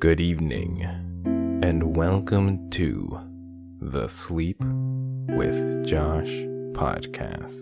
Good 0.00 0.22
evening, 0.22 0.80
and 1.62 1.94
welcome 1.94 2.70
to 2.70 3.20
the 3.82 4.08
Sleep 4.08 4.56
with 5.28 5.84
Josh 5.84 6.30
podcast. 6.72 7.60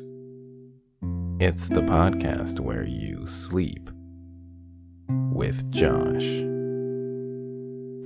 It's 1.40 1.66
the 1.66 1.80
podcast 1.80 2.60
where 2.60 2.86
you 2.86 3.27
sleep 3.27 3.90
with 5.09 5.68
Josh. 5.72 6.28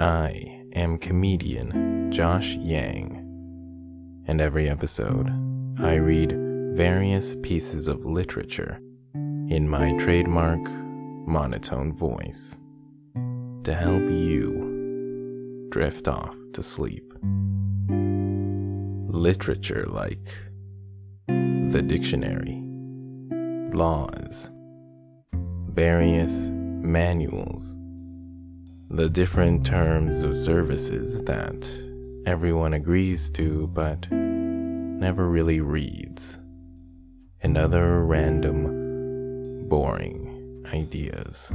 I 0.00 0.62
am 0.72 0.96
comedian 0.96 2.10
Josh 2.10 2.54
Yang, 2.54 3.16
and 4.26 4.40
every 4.40 4.66
episode 4.66 5.28
I 5.78 5.96
read 5.96 6.32
various 6.74 7.36
pieces 7.42 7.86
of 7.86 8.06
literature 8.06 8.80
in 9.14 9.68
my 9.68 9.94
trademark 9.98 10.62
monotone 11.26 11.92
voice 11.92 12.56
to 13.64 13.74
help 13.74 14.02
you 14.10 15.68
drift 15.70 16.08
off 16.08 16.34
to 16.52 16.62
sleep. 16.62 17.12
Literature 19.08 19.86
like 19.88 20.36
the 21.28 21.80
dictionary, 21.80 22.60
laws, 23.72 24.50
various 25.68 26.32
manuals, 26.32 27.76
the 28.90 29.08
different 29.08 29.64
terms 29.64 30.22
of 30.22 30.36
services 30.36 31.22
that 31.22 31.70
everyone 32.26 32.74
agrees 32.74 33.30
to 33.30 33.68
but 33.68 34.10
never 34.10 35.28
really 35.28 35.60
reads, 35.60 36.38
and 37.40 37.56
other 37.56 38.04
random, 38.04 39.68
boring 39.68 40.64
ideas 40.72 41.52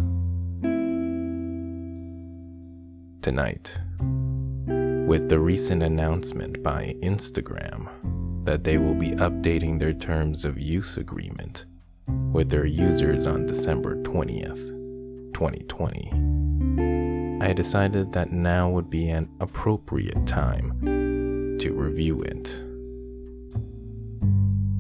tonight 3.28 3.78
with 5.06 5.28
the 5.28 5.38
recent 5.38 5.84
announcement 5.84 6.64
by 6.64 6.96
Instagram 7.04 7.90
that 8.46 8.64
they 8.64 8.78
will 8.78 8.94
be 8.94 9.12
updating 9.12 9.78
their 9.78 9.92
terms 9.92 10.46
of 10.46 10.58
use 10.58 10.96
agreement 10.96 11.66
with 12.32 12.50
their 12.50 12.66
users 12.66 13.28
on 13.28 13.46
December 13.46 14.02
20th, 14.04 15.34
2020. 15.34 17.44
I 17.46 17.52
decided 17.52 18.14
that 18.14 18.32
now 18.32 18.70
would 18.70 18.90
be 18.90 19.10
an 19.10 19.28
appropriate 19.42 20.26
time 20.26 20.80
to 21.60 21.74
review 21.74 22.22
it. 22.22 22.46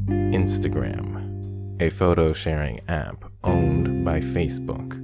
Instagram, 0.07 1.81
a 1.81 1.89
photo 1.89 2.31
sharing 2.31 2.79
app 2.87 3.29
owned 3.43 4.05
by 4.05 4.21
Facebook 4.21 5.03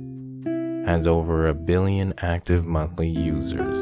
has 0.86 1.08
over 1.08 1.48
a 1.48 1.54
billion 1.54 2.14
active 2.20 2.66
monthly 2.66 3.10
users, 3.10 3.78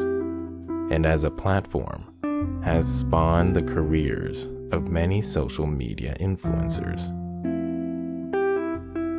and 0.91 1.05
as 1.05 1.23
a 1.23 1.31
platform, 1.31 2.61
has 2.63 2.88
spawned 2.88 3.55
the 3.55 3.63
careers 3.63 4.49
of 4.71 4.88
many 4.88 5.22
social 5.22 5.66
media 5.66 6.16
influencers. 6.19 7.09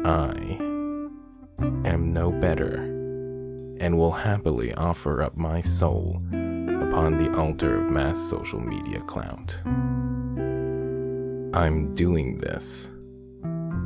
I 0.05 0.33
am 1.88 2.12
no 2.12 2.30
better 2.30 2.77
and 3.80 3.98
will 3.98 4.12
happily 4.12 4.72
offer 4.75 5.22
up 5.22 5.36
my 5.36 5.60
soul 5.60 6.22
upon 6.28 7.19
the 7.19 7.33
altar 7.36 7.84
of 7.84 7.91
mass 7.91 8.19
social 8.19 8.60
media 8.60 9.00
clout. 9.00 9.58
I'm 11.55 11.94
doing 11.94 12.38
this 12.38 12.88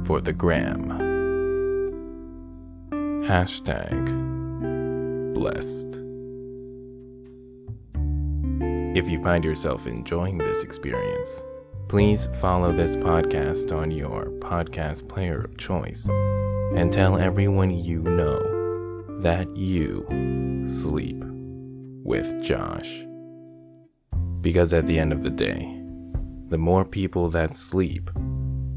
for 0.04 0.20
the 0.20 0.32
gram. 0.32 1.05
Hashtag 3.26 4.06
blessed. 5.34 5.88
If 8.96 9.08
you 9.10 9.20
find 9.20 9.44
yourself 9.44 9.88
enjoying 9.88 10.38
this 10.38 10.62
experience, 10.62 11.42
please 11.88 12.28
follow 12.40 12.70
this 12.70 12.94
podcast 12.94 13.76
on 13.76 13.90
your 13.90 14.26
podcast 14.38 15.08
player 15.08 15.40
of 15.40 15.58
choice 15.58 16.08
and 16.76 16.92
tell 16.92 17.18
everyone 17.18 17.72
you 17.72 18.00
know 18.00 18.38
that 19.22 19.48
you 19.56 20.06
sleep 20.64 21.20
with 22.04 22.44
Josh. 22.44 23.04
Because 24.40 24.72
at 24.72 24.86
the 24.86 25.00
end 25.00 25.12
of 25.12 25.24
the 25.24 25.30
day, 25.30 25.82
the 26.48 26.58
more 26.58 26.84
people 26.84 27.28
that 27.30 27.56
sleep 27.56 28.08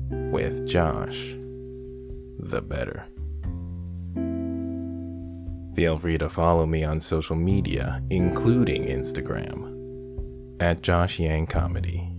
with 0.10 0.68
Josh, 0.68 1.36
the 2.40 2.64
better. 2.68 3.06
Feel 5.80 5.98
free 5.98 6.18
to 6.18 6.28
follow 6.28 6.66
me 6.66 6.84
on 6.84 7.00
social 7.00 7.38
media, 7.38 8.04
including 8.10 8.84
Instagram, 8.88 10.58
at 10.60 10.82
Josh 10.82 11.20
Yang 11.20 11.48
Comedy. 11.48 12.12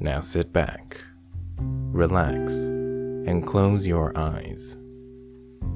Now 0.00 0.20
sit 0.20 0.52
back, 0.52 1.00
relax, 1.56 2.52
and 2.52 3.46
close 3.46 3.86
your 3.86 4.12
eyes 4.18 4.76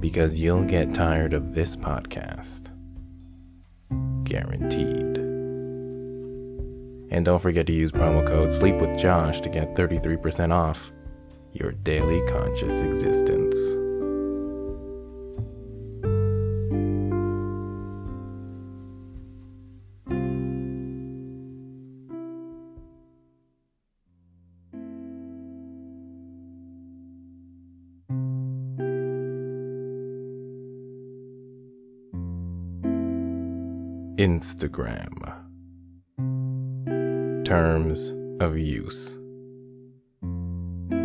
because 0.01 0.41
you'll 0.41 0.65
get 0.65 0.93
tired 0.93 1.35
of 1.35 1.55
this 1.55 1.77
podcast. 1.77 2.63
Guaranteed. 4.25 5.19
And 7.13 7.25
don't 7.25 7.41
forget 7.41 7.69
to 7.69 7.73
use 7.73 7.93
promo 7.93 8.27
code 8.27 8.51
Sleep 8.51 8.75
with 8.75 8.99
Josh 8.99 9.41
to 9.43 9.49
get 9.49 9.77
33% 9.77 10.53
off 10.53 10.91
your 11.53 11.71
daily 11.71 12.27
conscious 12.29 12.81
existence. 12.81 13.55
Instagram. 34.43 35.15
Terms 37.45 38.13
of 38.43 38.59
use. 38.59 39.17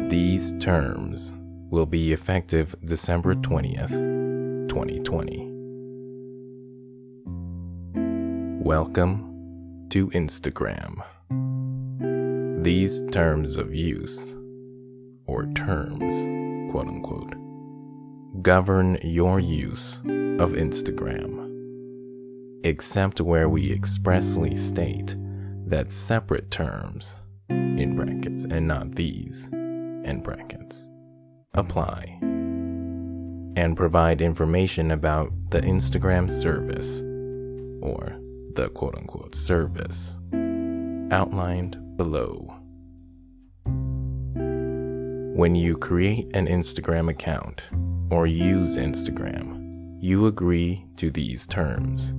These 0.09 0.53
terms 0.59 1.33
will 1.69 1.85
be 1.85 2.13
effective 2.13 2.75
December 2.83 3.35
20th, 3.35 3.91
2020. 4.69 5.51
Welcome 8.63 9.85
to 9.91 10.07
Instagram. 10.09 11.03
These 12.63 13.03
terms 13.11 13.57
of 13.57 13.75
use, 13.75 14.33
or 15.27 15.45
terms, 15.53 16.71
quote 16.71 16.87
unquote, 16.87 17.35
govern 18.41 18.97
your 19.03 19.39
use 19.39 19.97
of 20.39 20.53
Instagram 20.53 21.46
except 22.67 23.21
where 23.21 23.47
we 23.47 23.71
expressly 23.71 24.57
state 24.57 25.15
that 25.65 25.91
separate 25.91 26.51
terms, 26.51 27.15
in 27.49 27.95
brackets, 27.95 28.43
and 28.43 28.67
not 28.67 28.95
these, 28.95 29.45
in 29.45 30.21
brackets, 30.21 30.89
apply, 31.53 32.17
and 32.21 33.75
provide 33.77 34.21
information 34.21 34.91
about 34.91 35.31
the 35.49 35.61
Instagram 35.61 36.29
service, 36.31 37.01
or 37.81 38.19
the 38.53 38.69
quote 38.69 38.95
unquote 38.95 39.33
service, 39.33 40.15
outlined 41.11 41.77
below. 41.95 42.53
When 45.35 45.55
you 45.55 45.77
create 45.77 46.27
an 46.33 46.47
Instagram 46.47 47.09
account 47.09 47.63
or 48.09 48.27
use 48.27 48.75
Instagram, 48.75 49.97
you 50.01 50.25
agree 50.25 50.85
to 50.97 51.11
these 51.11 51.47
terms 51.47 52.13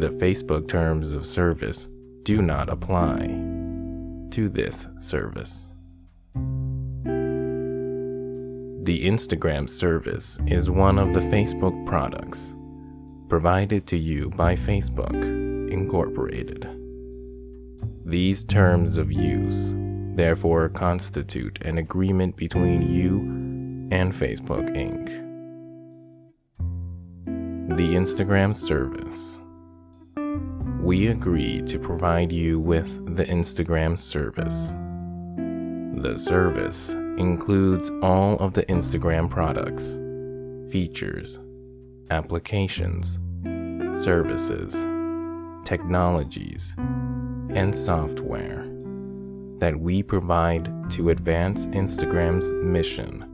the 0.00 0.10
Facebook 0.10 0.68
terms 0.68 1.14
of 1.14 1.26
service 1.26 1.86
do 2.22 2.42
not 2.42 2.68
apply 2.68 3.18
to 4.30 4.48
this 4.48 4.86
service. 4.98 5.64
The 8.84 9.04
Instagram 9.04 9.68
service 9.68 10.38
is 10.46 10.70
one 10.70 10.98
of 10.98 11.12
the 11.12 11.20
Facebook 11.20 11.86
products 11.86 12.54
provided 13.28 13.86
to 13.88 13.98
you 13.98 14.30
by 14.30 14.54
Facebook 14.54 15.14
Incorporated. 15.70 16.66
These 18.04 18.44
terms 18.44 18.96
of 18.96 19.12
use 19.12 19.74
therefore 20.16 20.70
constitute 20.70 21.58
an 21.62 21.78
agreement 21.78 22.36
between 22.36 22.82
you 22.82 23.18
and 23.90 24.14
Facebook 24.14 24.70
Inc. 24.74 25.06
The 27.76 27.94
Instagram 27.94 28.56
service 28.56 29.37
we 30.80 31.08
agree 31.08 31.60
to 31.62 31.78
provide 31.78 32.32
you 32.32 32.60
with 32.60 33.16
the 33.16 33.24
Instagram 33.24 33.98
service. 33.98 34.72
The 36.02 36.16
service 36.16 36.90
includes 37.18 37.90
all 38.02 38.36
of 38.36 38.54
the 38.54 38.62
Instagram 38.64 39.28
products, 39.28 39.98
features, 40.70 41.40
applications, 42.10 43.18
services, 44.02 44.74
technologies, 45.64 46.74
and 46.78 47.74
software 47.74 48.64
that 49.58 49.78
we 49.78 50.02
provide 50.02 50.70
to 50.90 51.10
advance 51.10 51.66
Instagram's 51.68 52.52
mission 52.52 53.24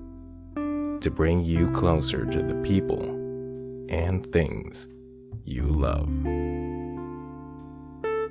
to 1.01 1.11
bring 1.11 1.43
you 1.43 1.71
closer 1.73 2.25
to 2.25 2.43
the 2.43 2.55
people 2.63 3.03
and 3.91 4.33
things 4.33 4.89
you 5.45 5.65
love. 5.65 6.09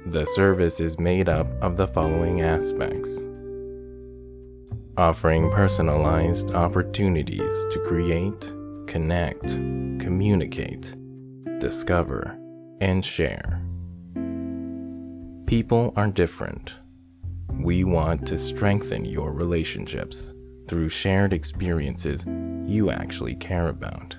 The 0.08 0.26
service 0.36 0.80
is 0.80 1.00
made 1.00 1.30
up 1.30 1.48
of 1.62 1.78
the 1.78 1.88
following 1.88 2.42
aspects 2.42 3.24
offering 4.98 5.50
personalized 5.50 6.52
opportunities 6.52 7.66
to 7.72 7.80
create, 7.88 8.54
connect, 8.86 9.48
communicate, 10.00 10.94
discover, 11.60 12.38
and 12.80 13.04
share. 13.04 13.62
People 15.48 15.94
are 15.96 16.10
different. 16.10 16.74
We 17.60 17.84
want 17.84 18.28
to 18.28 18.38
strengthen 18.38 19.06
your 19.06 19.32
relationships 19.32 20.34
through 20.68 20.90
shared 20.90 21.34
experiences 21.34 22.26
you 22.68 22.92
actually 22.92 23.36
care 23.36 23.70
about. 23.70 24.16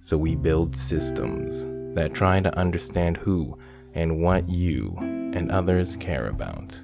So 0.00 0.16
we 0.16 0.36
build 0.36 0.76
systems 0.76 1.64
that 1.94 2.14
try 2.14 2.40
to 2.40 2.56
understand 2.58 3.18
who 3.18 3.58
and 3.94 4.20
what 4.20 4.48
you 4.48 4.96
and 4.98 5.50
others 5.50 5.96
care 5.96 6.28
about, 6.28 6.80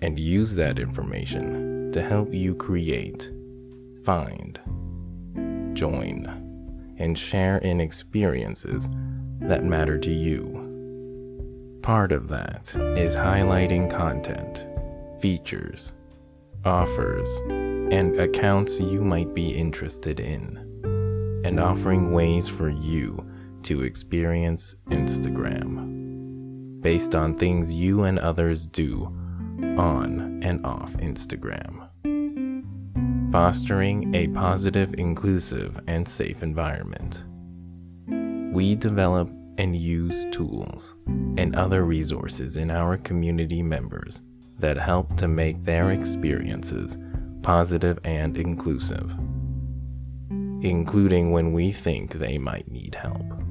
and 0.00 0.18
use 0.18 0.54
that 0.54 0.78
information 0.78 1.90
to 1.92 2.02
help 2.02 2.32
you 2.32 2.54
create, 2.54 3.30
find, 4.04 4.58
join, 5.74 6.26
and 6.98 7.18
share 7.18 7.58
in 7.58 7.80
experiences 7.80 8.88
that 9.40 9.64
matter 9.64 9.98
to 9.98 10.10
you. 10.10 10.62
Part 11.82 12.12
of 12.12 12.28
that 12.28 12.74
is 12.98 13.14
highlighting 13.14 13.90
content, 13.90 14.66
features, 15.20 15.92
offers, 16.64 17.28
and 17.48 18.18
accounts 18.18 18.80
you 18.80 19.02
might 19.02 19.34
be 19.34 19.50
interested 19.50 20.18
in, 20.18 20.58
and 21.44 21.60
offering 21.60 22.12
ways 22.12 22.48
for 22.48 22.68
you 22.68 23.24
to 23.62 23.82
experience 23.82 24.74
Instagram 24.90 25.95
based 26.86 27.16
on 27.16 27.34
things 27.34 27.74
you 27.74 28.04
and 28.04 28.16
others 28.16 28.64
do 28.64 29.12
on 29.76 30.38
and 30.44 30.64
off 30.64 30.92
Instagram. 30.98 31.88
Fostering 33.32 34.14
a 34.14 34.28
positive, 34.28 34.94
inclusive, 34.96 35.80
and 35.88 36.06
safe 36.06 36.44
environment. 36.44 37.24
We 38.54 38.76
develop 38.76 39.28
and 39.58 39.74
use 39.74 40.32
tools 40.32 40.94
and 41.36 41.56
other 41.56 41.84
resources 41.84 42.56
in 42.56 42.70
our 42.70 42.96
community 42.98 43.64
members 43.64 44.20
that 44.60 44.76
help 44.76 45.16
to 45.16 45.26
make 45.26 45.64
their 45.64 45.90
experiences 45.90 46.96
positive 47.42 47.98
and 48.04 48.38
inclusive, 48.38 49.12
including 50.62 51.32
when 51.32 51.52
we 51.52 51.72
think 51.72 52.12
they 52.12 52.38
might 52.38 52.70
need 52.70 52.94
help. 52.94 53.45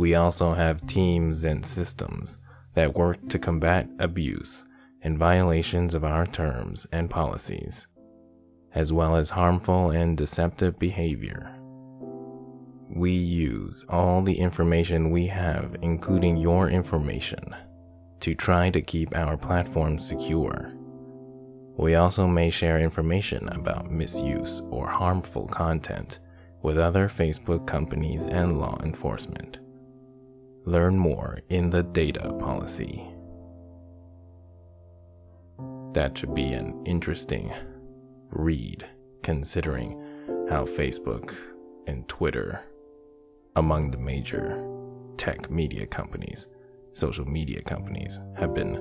We 0.00 0.14
also 0.14 0.54
have 0.54 0.86
teams 0.86 1.44
and 1.44 1.64
systems 1.66 2.38
that 2.72 2.96
work 2.96 3.28
to 3.28 3.38
combat 3.38 3.86
abuse 3.98 4.64
and 5.02 5.18
violations 5.18 5.92
of 5.92 6.06
our 6.06 6.26
terms 6.26 6.86
and 6.90 7.10
policies, 7.10 7.86
as 8.74 8.94
well 8.94 9.14
as 9.14 9.28
harmful 9.28 9.90
and 9.90 10.16
deceptive 10.16 10.78
behavior. 10.78 11.54
We 12.88 13.10
use 13.12 13.84
all 13.90 14.22
the 14.22 14.38
information 14.38 15.10
we 15.10 15.26
have, 15.26 15.76
including 15.82 16.38
your 16.38 16.70
information 16.70 17.54
to 18.20 18.34
try 18.34 18.70
to 18.70 18.80
keep 18.80 19.14
our 19.14 19.36
platform 19.36 19.98
secure. 19.98 20.72
We 21.76 21.96
also 21.96 22.26
may 22.26 22.48
share 22.48 22.78
information 22.78 23.50
about 23.50 23.92
misuse 23.92 24.62
or 24.70 24.88
harmful 24.88 25.46
content 25.48 26.20
with 26.62 26.78
other 26.78 27.10
Facebook 27.10 27.66
companies 27.66 28.24
and 28.24 28.58
law 28.58 28.80
enforcement. 28.82 29.58
Learn 30.70 30.96
more 30.96 31.40
in 31.48 31.70
the 31.70 31.82
data 31.82 32.32
policy. 32.34 33.04
That 35.94 36.16
should 36.16 36.32
be 36.32 36.52
an 36.52 36.80
interesting 36.86 37.52
read 38.28 38.86
considering 39.24 40.00
how 40.48 40.66
Facebook 40.66 41.34
and 41.88 42.08
Twitter, 42.08 42.60
among 43.56 43.90
the 43.90 43.98
major 43.98 44.64
tech 45.16 45.50
media 45.50 45.88
companies, 45.88 46.46
social 46.92 47.24
media 47.24 47.62
companies 47.62 48.20
have 48.38 48.54
been 48.54 48.78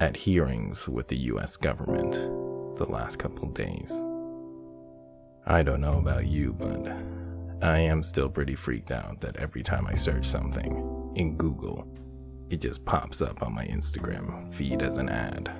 at 0.00 0.16
hearings 0.16 0.88
with 0.88 1.08
the 1.08 1.18
US 1.34 1.58
government 1.58 2.14
the 2.78 2.86
last 2.90 3.18
couple 3.18 3.48
days. 3.48 3.92
I 5.46 5.62
don't 5.62 5.82
know 5.82 5.98
about 5.98 6.26
you, 6.26 6.54
but 6.54 6.90
I 7.62 7.78
am 7.78 8.02
still 8.02 8.28
pretty 8.28 8.54
freaked 8.54 8.90
out 8.90 9.20
that 9.20 9.36
every 9.36 9.62
time 9.62 9.86
I 9.86 9.94
search 9.94 10.26
something 10.26 11.12
in 11.16 11.36
Google, 11.36 11.86
it 12.48 12.60
just 12.60 12.84
pops 12.84 13.20
up 13.20 13.42
on 13.42 13.54
my 13.54 13.66
Instagram 13.66 14.52
feed 14.54 14.82
as 14.82 14.96
an 14.96 15.08
ad. 15.08 15.50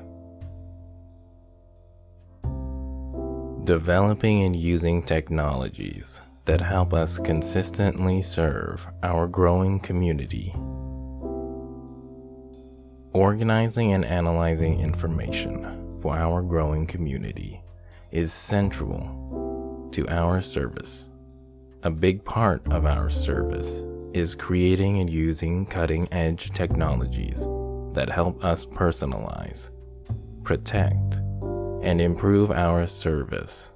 Developing 3.65 4.43
and 4.43 4.57
using 4.57 5.03
technologies 5.03 6.21
that 6.47 6.61
help 6.61 6.95
us 6.95 7.19
consistently 7.19 8.23
serve 8.23 8.87
our 9.03 9.29
growing 9.29 9.79
community 9.79 10.55
Organizing 13.13 13.93
and 13.93 14.05
analyzing 14.05 14.79
information 14.79 15.99
for 16.01 16.17
our 16.17 16.43
growing 16.43 16.87
community 16.87 17.61
is 18.13 18.33
central 18.33 19.89
to 19.91 20.09
our 20.09 20.41
service. 20.41 21.10
A 21.83 21.91
big 21.91 22.23
part 22.27 22.61
of 22.71 22.85
our 22.85 23.09
service 23.09 23.87
is 24.13 24.35
creating 24.35 25.01
and 25.01 25.09
using 25.09 25.65
cutting 25.65 26.13
edge 26.13 26.51
technologies 26.51 27.47
that 27.95 28.11
help 28.11 28.45
us 28.45 28.67
personalize, 28.67 29.71
protect, 30.45 31.15
and 31.83 31.99
improve 32.03 32.51
our 32.51 32.87
service 32.87 33.71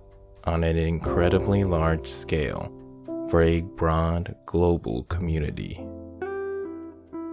on 0.44 0.64
an 0.64 0.76
incredibly 0.76 1.64
large 1.64 2.06
scale 2.06 2.70
for 3.30 3.42
a 3.42 3.62
broad 3.62 4.36
global 4.44 5.04
community. 5.04 5.82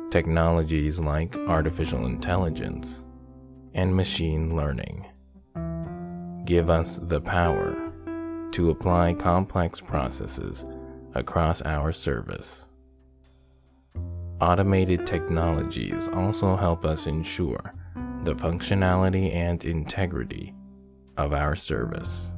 Technologies 0.10 1.02
like 1.02 1.36
artificial 1.50 2.06
intelligence 2.06 3.04
and 3.74 3.94
machine 3.94 4.56
learning 4.56 5.06
give 6.46 6.70
us 6.70 6.98
the 7.04 7.20
power 7.20 7.81
to 8.52 8.70
apply 8.70 9.14
complex 9.14 9.80
processes 9.80 10.66
across 11.14 11.62
our 11.62 11.92
service. 11.92 12.68
Automated 14.40 15.06
technologies 15.06 16.08
also 16.10 16.56
help 16.56 16.86
us 16.86 17.06
ensure 17.06 17.74
the 18.24 18.34
functionality 18.34 19.34
and 19.34 19.64
integrity 19.64 20.54
of 21.18 21.34
our 21.34 21.56
service. 21.56 22.32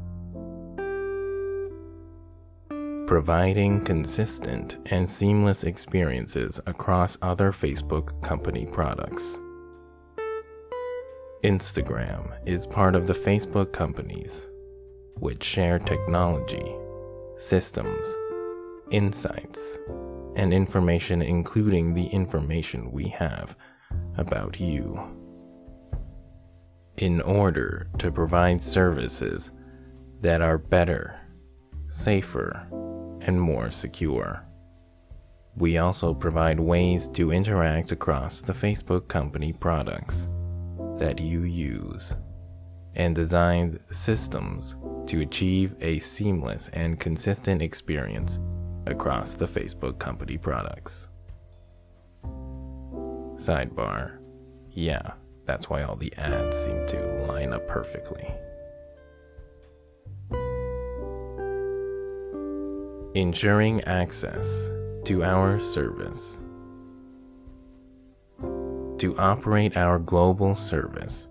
providing 3.06 3.84
consistent 3.84 4.78
and 4.88 5.08
seamless 5.10 5.64
experiences 5.64 6.60
across 6.66 7.18
other 7.22 7.52
Facebook 7.52 8.20
company 8.24 8.66
products. 8.66 9.40
Instagram 11.44 12.36
is 12.46 12.66
part 12.66 12.96
of 12.96 13.06
the 13.06 13.14
Facebook 13.14 13.74
companies, 13.74 14.48
which 15.24 15.42
share 15.42 15.80
technology, 15.80 16.76
systems, 17.38 18.14
insights, 18.92 19.80
and 20.36 20.54
information, 20.54 21.22
including 21.22 21.94
the 21.94 22.08
information 22.08 22.92
we 22.92 23.08
have 23.08 23.56
about 24.18 24.60
you. 24.60 25.00
In 26.98 27.22
order 27.22 27.88
to 28.00 28.12
provide 28.12 28.62
services 28.62 29.52
that 30.20 30.42
are 30.42 30.58
better, 30.58 31.18
safer, 31.88 32.68
and 33.22 33.40
more 33.40 33.72
secure. 33.72 34.46
We 35.56 35.78
also 35.78 36.14
provide 36.14 36.60
ways 36.60 37.08
to 37.14 37.32
interact 37.32 37.94
across 37.94 38.42
the 38.42 38.52
Facebook 38.52 39.08
company 39.08 39.54
products 39.54 40.28
that 40.98 41.20
you 41.20 41.44
use 41.44 42.14
and 42.96 43.16
designed 43.16 43.80
systems 43.90 44.76
to 45.08 45.22
achieve 45.22 45.76
a 45.82 46.00
seamless 46.00 46.70
and 46.74 47.00
consistent 47.00 47.62
experience 47.62 48.40
across 48.86 49.36
the 49.36 49.48
Facebook 49.48 50.00
company 50.00 50.38
products. 50.38 51.10
Sidebar 53.36 54.20
Yeah, 54.70 55.14
that's 55.46 55.70
why 55.70 55.84
all 55.84 55.96
the 55.96 56.14
ads 56.18 56.58
seem 56.58 56.86
to 56.88 57.26
line 57.28 57.54
up 57.54 57.68
perfectly. 57.68 58.28
ensuring 63.16 63.80
access 63.84 64.70
to 65.06 65.24
our 65.24 65.60
service. 65.60 66.40
To 68.98 69.16
operate 69.18 69.78
our 69.78 70.00
global 70.00 70.56
service, 70.56 71.28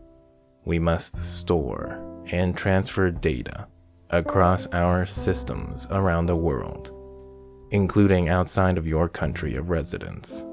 we 0.64 0.78
must 0.78 1.22
store 1.24 2.08
and 2.26 2.56
transfer 2.56 3.10
data 3.10 3.66
across 4.10 4.66
our 4.68 5.06
systems 5.06 5.86
around 5.90 6.26
the 6.26 6.36
world, 6.36 6.90
including 7.70 8.28
outside 8.28 8.78
of 8.78 8.86
your 8.86 9.08
country 9.08 9.56
of 9.56 9.70
residence. 9.70 10.44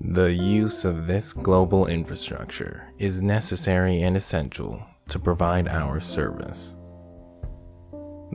The 0.00 0.32
use 0.32 0.84
of 0.84 1.06
this 1.06 1.32
global 1.32 1.86
infrastructure 1.86 2.90
is 2.98 3.20
necessary 3.20 4.02
and 4.02 4.16
essential 4.16 4.82
to 5.08 5.18
provide 5.18 5.68
our 5.68 6.00
service. 6.00 6.74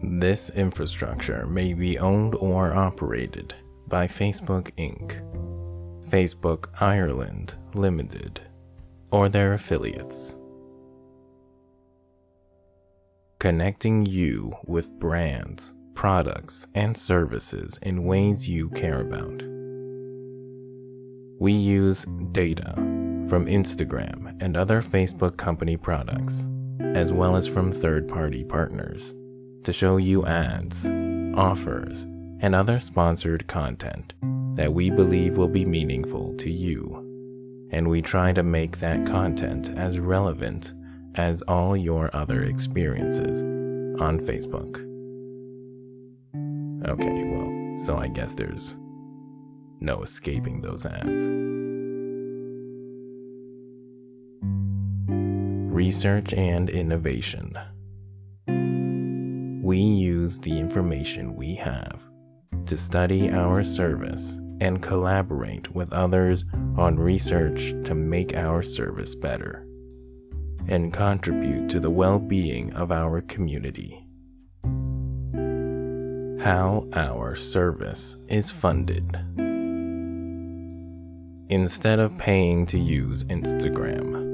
This 0.04 0.50
infrastructure 0.52 1.48
may 1.48 1.74
be 1.74 1.98
owned 1.98 2.36
or 2.36 2.76
operated 2.76 3.56
by 3.88 4.08
Facebook 4.08 4.72
Inc., 4.78 5.22
Facebook 6.10 6.68
Ireland 6.80 7.56
Limited, 7.74 8.42
or 9.10 9.30
their 9.30 9.54
affiliates. 9.54 10.35
Connecting 13.46 14.08
you 14.08 14.58
with 14.66 14.90
brands, 14.98 15.72
products, 15.94 16.66
and 16.74 16.98
services 16.98 17.78
in 17.84 18.04
ways 18.04 18.50
you 18.50 18.70
care 18.70 19.02
about. 19.02 19.44
We 21.40 21.54
use 21.54 22.08
data 22.32 22.74
from 23.30 23.46
Instagram 23.46 24.36
and 24.42 24.58
other 24.58 24.82
Facebook 24.82 25.38
company 25.38 25.78
products, 25.78 26.48
as 26.80 27.14
well 27.14 27.36
as 27.36 27.48
from 27.48 27.72
third 27.72 28.08
party 28.08 28.44
partners 28.44 29.14
to 29.64 29.72
show 29.72 29.98
you 29.98 30.26
ads, 30.26 30.84
offers, 31.38 32.08
and 32.40 32.56
other 32.56 32.80
sponsored 32.80 33.46
content 33.46 34.16
that 34.56 34.74
we 34.74 34.90
believe 34.90 35.38
will 35.38 35.48
be 35.48 35.66
meaningful 35.66 36.34
to 36.38 36.50
you. 36.50 37.68
And 37.70 37.90
we 37.90 38.02
try 38.02 38.34
to 38.34 38.42
make 38.42 38.80
that 38.80 39.06
content 39.06 39.70
as 39.78 40.00
relevant 40.00 40.74
as 41.16 41.42
all 41.44 41.76
your 41.76 42.10
other 42.16 42.44
experiences 42.44 43.42
on 44.02 44.20
Facebook. 44.20 44.82
Okay, 46.88 47.24
well, 47.24 47.78
so 47.86 47.98
I 47.98 48.08
guess 48.08 48.36
there's 48.36 48.76
no 49.80 50.02
escaping 50.04 50.62
those 50.62 50.86
ads. 50.86 51.28
Research 55.74 56.34
and 56.34 56.70
innovation 56.70 57.58
we 59.66 59.80
use 59.80 60.38
the 60.38 60.60
information 60.60 61.36
we 61.36 61.56
have 61.56 62.00
to 62.68 62.78
study 62.78 63.32
our 63.32 63.64
service 63.64 64.40
and 64.62 64.80
collaborate 64.80 65.74
with 65.74 65.92
others 65.92 66.46
on 66.78 66.96
research 66.96 67.74
to 67.84 67.96
make 67.96 68.36
our 68.36 68.62
service 68.62 69.16
better 69.16 69.65
and 70.68 70.94
contribute 70.94 71.70
to 71.70 71.80
the 71.80 71.90
well 71.90 72.20
being 72.20 72.74
of 72.74 72.92
our 72.92 73.22
community. 73.22 74.06
How 76.44 76.88
our 76.94 77.36
service 77.36 78.18
is 78.28 78.52
funded. 78.52 79.18
Instead 81.50 82.00
of 82.00 82.18
paying 82.18 82.66
to 82.68 82.80
use 82.80 83.24
Instagram, 83.26 84.26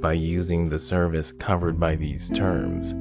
by 0.00 0.12
using 0.12 0.68
the 0.68 0.78
service 0.78 1.32
covered 1.32 1.80
by 1.80 1.96
these 1.96 2.30
terms, 2.30 2.94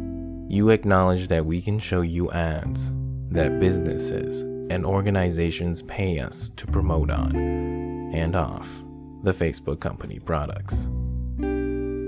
you 0.51 0.69
acknowledge 0.69 1.27
that 1.27 1.45
we 1.45 1.61
can 1.61 1.77
show 1.77 2.01
you 2.01 2.31
ads 2.31 2.91
that 3.29 3.59
businesses 3.59 4.41
and 4.71 4.85
organizations 4.85 5.81
pay 5.83 6.19
us 6.19 6.51
to 6.55 6.65
promote 6.65 7.11
on 7.11 7.35
and 8.13 8.35
off 8.35 8.67
the 9.23 9.33
Facebook 9.33 9.79
company 9.79 10.19
products. 10.19 10.89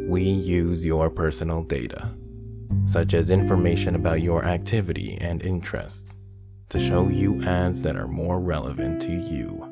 We 0.10 0.24
use 0.24 0.84
your 0.84 1.12
personal 1.12 1.62
data, 1.62 2.10
such 2.84 3.14
as 3.14 3.30
information 3.30 3.94
about 3.94 4.24
your 4.24 4.44
activity 4.44 5.16
and 5.22 5.40
interests, 5.44 6.16
to 6.70 6.80
show 6.80 7.10
you 7.10 7.44
ads 7.44 7.84
that 7.84 7.96
are 7.96 8.08
more 8.08 8.40
relevant 8.40 9.04
to 9.04 9.12
you. 9.12 9.68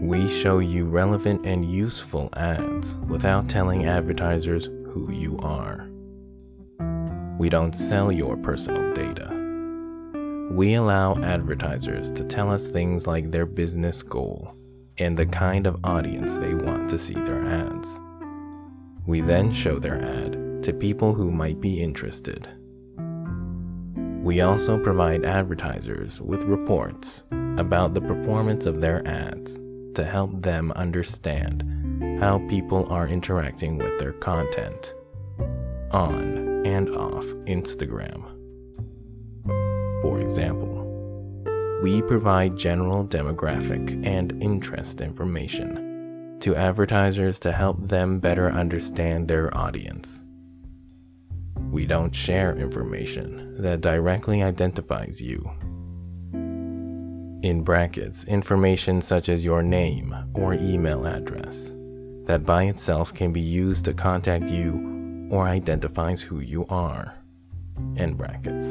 We 0.00 0.28
show 0.28 0.60
you 0.60 0.84
relevant 0.84 1.44
and 1.44 1.68
useful 1.68 2.30
ads 2.36 2.94
without 3.08 3.48
telling 3.48 3.86
advertisers 3.86 4.66
who 4.66 5.10
you 5.10 5.36
are. 5.40 5.90
We 7.36 7.48
don't 7.48 7.74
sell 7.74 8.12
your 8.12 8.36
personal 8.36 8.94
data. 8.94 9.28
We 10.52 10.74
allow 10.74 11.16
advertisers 11.16 12.12
to 12.12 12.22
tell 12.22 12.48
us 12.52 12.68
things 12.68 13.08
like 13.08 13.32
their 13.32 13.46
business 13.46 14.04
goal 14.04 14.54
and 14.98 15.18
the 15.18 15.26
kind 15.26 15.66
of 15.66 15.84
audience 15.84 16.34
they 16.34 16.54
want 16.54 16.88
to 16.90 16.98
see 16.98 17.14
their 17.14 17.44
ads. 17.44 17.88
We 19.10 19.20
then 19.20 19.50
show 19.50 19.80
their 19.80 20.00
ad 20.00 20.62
to 20.62 20.72
people 20.72 21.14
who 21.14 21.32
might 21.32 21.60
be 21.60 21.82
interested. 21.82 22.48
We 24.22 24.40
also 24.40 24.78
provide 24.78 25.24
advertisers 25.24 26.20
with 26.20 26.44
reports 26.44 27.24
about 27.58 27.92
the 27.92 28.02
performance 28.02 28.66
of 28.66 28.80
their 28.80 29.04
ads 29.08 29.58
to 29.96 30.04
help 30.04 30.40
them 30.40 30.70
understand 30.76 31.64
how 32.20 32.38
people 32.48 32.86
are 32.88 33.08
interacting 33.08 33.78
with 33.78 33.98
their 33.98 34.12
content 34.12 34.94
on 35.90 36.64
and 36.64 36.88
off 36.90 37.24
Instagram. 37.46 38.22
For 40.02 40.20
example, 40.20 40.86
we 41.82 42.00
provide 42.02 42.56
general 42.56 43.04
demographic 43.04 44.06
and 44.06 44.40
interest 44.40 45.00
information 45.00 45.89
to 46.40 46.56
advertisers 46.56 47.38
to 47.40 47.52
help 47.52 47.88
them 47.88 48.18
better 48.18 48.50
understand 48.50 49.28
their 49.28 49.56
audience. 49.56 50.24
We 51.70 51.86
don't 51.86 52.14
share 52.14 52.56
information 52.56 53.60
that 53.62 53.80
directly 53.80 54.42
identifies 54.42 55.20
you. 55.20 55.50
In 57.42 57.62
brackets, 57.64 58.24
information 58.24 59.00
such 59.00 59.28
as 59.28 59.44
your 59.44 59.62
name 59.62 60.14
or 60.34 60.54
email 60.54 61.06
address 61.06 61.72
that 62.26 62.44
by 62.44 62.64
itself 62.64 63.14
can 63.14 63.32
be 63.32 63.40
used 63.40 63.84
to 63.84 63.94
contact 63.94 64.44
you 64.44 65.28
or 65.30 65.48
identifies 65.48 66.20
who 66.20 66.40
you 66.40 66.66
are. 66.68 67.14
End 67.96 68.16
brackets. 68.16 68.66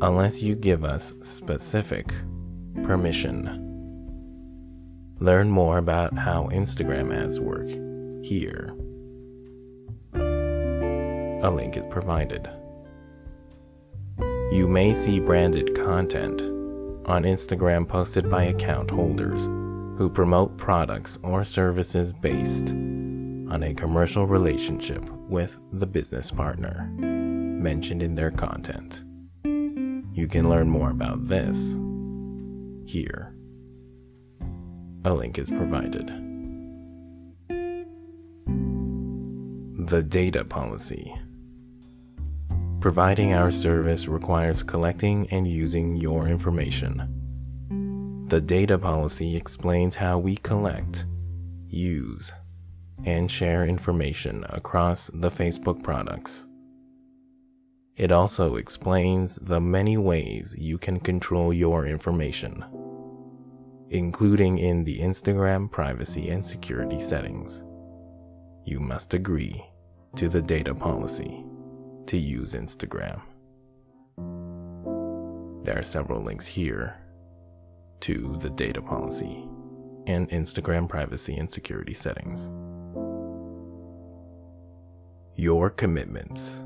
Unless 0.00 0.42
you 0.42 0.54
give 0.54 0.84
us 0.84 1.12
specific 1.22 2.12
permission. 2.84 3.65
Learn 5.18 5.48
more 5.48 5.78
about 5.78 6.16
how 6.18 6.48
Instagram 6.52 7.14
ads 7.14 7.40
work 7.40 7.66
here. 8.24 8.74
A 11.42 11.50
link 11.50 11.76
is 11.76 11.86
provided. 11.86 12.48
You 14.52 14.68
may 14.68 14.92
see 14.92 15.20
branded 15.20 15.74
content 15.74 16.42
on 17.06 17.22
Instagram 17.22 17.88
posted 17.88 18.30
by 18.30 18.44
account 18.44 18.90
holders 18.90 19.44
who 19.96 20.10
promote 20.12 20.58
products 20.58 21.18
or 21.22 21.44
services 21.44 22.12
based 22.12 22.68
on 22.68 23.62
a 23.62 23.74
commercial 23.74 24.26
relationship 24.26 25.02
with 25.28 25.58
the 25.72 25.86
business 25.86 26.30
partner 26.30 26.90
mentioned 26.98 28.02
in 28.02 28.14
their 28.14 28.30
content. 28.30 29.02
You 29.44 30.28
can 30.28 30.48
learn 30.48 30.68
more 30.68 30.90
about 30.90 31.28
this 31.28 31.76
here. 32.86 33.35
A 35.06 35.14
link 35.14 35.38
is 35.38 35.50
provided. 35.50 36.08
The 39.88 40.02
Data 40.02 40.44
Policy 40.44 41.14
Providing 42.80 43.32
our 43.32 43.52
service 43.52 44.08
requires 44.08 44.64
collecting 44.64 45.28
and 45.30 45.46
using 45.46 45.94
your 45.94 46.26
information. 46.26 48.24
The 48.26 48.40
data 48.40 48.78
policy 48.78 49.36
explains 49.36 49.94
how 49.94 50.18
we 50.18 50.38
collect, 50.38 51.04
use, 51.68 52.32
and 53.04 53.30
share 53.30 53.64
information 53.64 54.44
across 54.48 55.08
the 55.14 55.30
Facebook 55.30 55.84
products. 55.84 56.48
It 57.94 58.10
also 58.10 58.56
explains 58.56 59.36
the 59.36 59.60
many 59.60 59.96
ways 59.96 60.52
you 60.58 60.78
can 60.78 60.98
control 60.98 61.52
your 61.52 61.86
information, 61.86 62.64
including 63.90 64.58
in 64.58 64.84
the 64.84 65.00
Instagram 65.00 65.70
privacy 65.70 66.28
and 66.30 66.44
security 66.44 67.00
settings. 67.00 67.62
You 68.64 68.80
must 68.80 69.14
agree 69.14 69.64
to 70.16 70.28
the 70.28 70.42
data 70.42 70.74
policy 70.74 71.44
to 72.06 72.16
use 72.18 72.54
Instagram. 72.54 73.20
There 75.64 75.78
are 75.78 75.82
several 75.82 76.22
links 76.22 76.46
here 76.46 76.96
to 78.00 78.36
the 78.40 78.50
data 78.50 78.82
policy 78.82 79.48
and 80.06 80.28
Instagram 80.30 80.88
privacy 80.88 81.36
and 81.36 81.50
security 81.50 81.94
settings 81.94 82.50
your 85.36 85.68
commitments. 85.68 86.62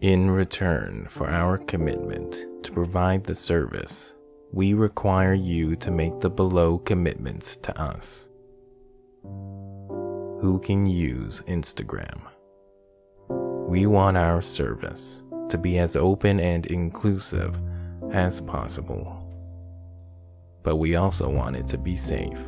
In 0.00 0.30
return 0.30 1.06
for 1.10 1.28
our 1.28 1.58
commitment 1.58 2.64
to 2.64 2.72
provide 2.72 3.24
the 3.24 3.34
service, 3.34 4.14
we 4.52 4.74
require 4.74 5.34
you 5.34 5.76
to 5.76 5.90
make 5.90 6.20
the 6.20 6.30
below 6.30 6.78
commitments 6.78 7.56
to 7.56 7.80
us. 7.80 8.28
Who 9.22 10.60
can 10.62 10.86
use 10.86 11.42
Instagram? 11.48 12.20
We 13.68 13.86
want 13.86 14.16
our 14.16 14.40
service 14.42 15.22
to 15.48 15.58
be 15.58 15.78
as 15.78 15.96
open 15.96 16.40
and 16.40 16.66
inclusive 16.66 17.58
as 18.12 18.40
possible. 18.40 19.22
But 20.62 20.76
we 20.76 20.96
also 20.96 21.28
want 21.28 21.56
it 21.56 21.66
to 21.68 21.78
be 21.78 21.96
safe, 21.96 22.38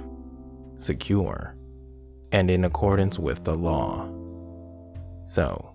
secure, 0.76 1.56
and 2.32 2.50
in 2.50 2.64
accordance 2.64 3.18
with 3.18 3.44
the 3.44 3.54
law. 3.54 4.08
So, 5.24 5.74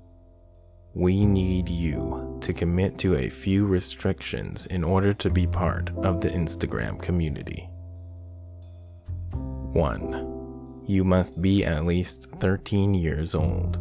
we 0.96 1.26
need 1.26 1.68
you 1.68 2.38
to 2.42 2.54
commit 2.54 3.00
to 3.00 3.16
a 3.16 3.30
few 3.30 3.66
restrictions 3.66 4.68
in 4.68 4.84
order 4.84 5.12
to 5.12 5.30
be 5.30 5.48
part 5.48 5.90
of 6.04 6.22
the 6.22 6.30
Instagram 6.30 7.02
community. 7.02 7.68
1. 9.32 10.84
You 10.86 11.04
must 11.04 11.42
be 11.42 11.66
at 11.66 11.86
least 11.86 12.28
13 12.40 12.94
years 12.94 13.34
old, 13.34 13.80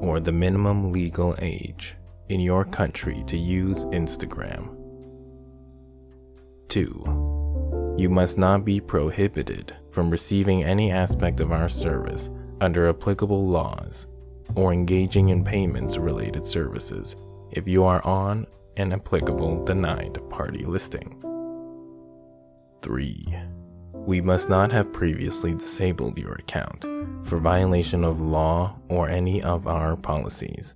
or 0.00 0.20
the 0.20 0.30
minimum 0.30 0.92
legal 0.92 1.34
age 1.40 1.96
in 2.28 2.38
your 2.38 2.64
country 2.64 3.24
to 3.26 3.36
use 3.36 3.84
Instagram. 3.86 4.76
2. 6.68 7.96
You 7.98 8.08
must 8.08 8.38
not 8.38 8.64
be 8.64 8.80
prohibited 8.80 9.76
from 9.90 10.08
receiving 10.08 10.62
any 10.62 10.92
aspect 10.92 11.40
of 11.40 11.50
our 11.50 11.68
service 11.68 12.30
under 12.60 12.88
applicable 12.88 13.48
laws 13.48 14.06
or 14.54 14.72
engaging 14.72 15.28
in 15.30 15.44
payments 15.44 15.96
related 15.96 16.46
services 16.46 17.16
if 17.50 17.68
you 17.68 17.84
are 17.84 18.04
on 18.04 18.46
an 18.76 18.92
applicable 18.92 19.64
denied 19.64 20.18
party 20.30 20.64
listing. 20.64 21.20
3. 22.82 23.38
We 23.92 24.20
must 24.20 24.48
not 24.48 24.70
have 24.72 24.92
previously 24.92 25.54
disabled 25.54 26.18
your 26.18 26.34
account 26.34 26.84
for 27.24 27.38
violation 27.38 28.04
of 28.04 28.20
law 28.20 28.78
or 28.88 29.08
any 29.08 29.42
of 29.42 29.66
our 29.66 29.96
policies. 29.96 30.74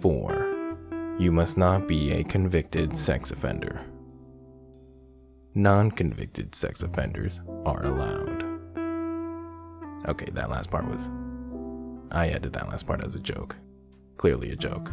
4. 0.00 1.16
You 1.18 1.32
must 1.32 1.56
not 1.56 1.86
be 1.88 2.12
a 2.12 2.24
convicted 2.24 2.96
sex 2.96 3.30
offender. 3.30 3.84
Non 5.54 5.90
convicted 5.90 6.54
sex 6.54 6.82
offenders 6.82 7.40
are 7.64 7.84
allowed. 7.84 8.44
Okay, 10.08 10.30
that 10.32 10.48
last 10.50 10.70
part 10.70 10.86
was 10.88 11.10
I 12.10 12.30
added 12.30 12.52
that 12.52 12.68
last 12.68 12.86
part 12.86 13.04
as 13.04 13.14
a 13.14 13.20
joke. 13.20 13.56
Clearly 14.16 14.50
a 14.50 14.56
joke. 14.56 14.90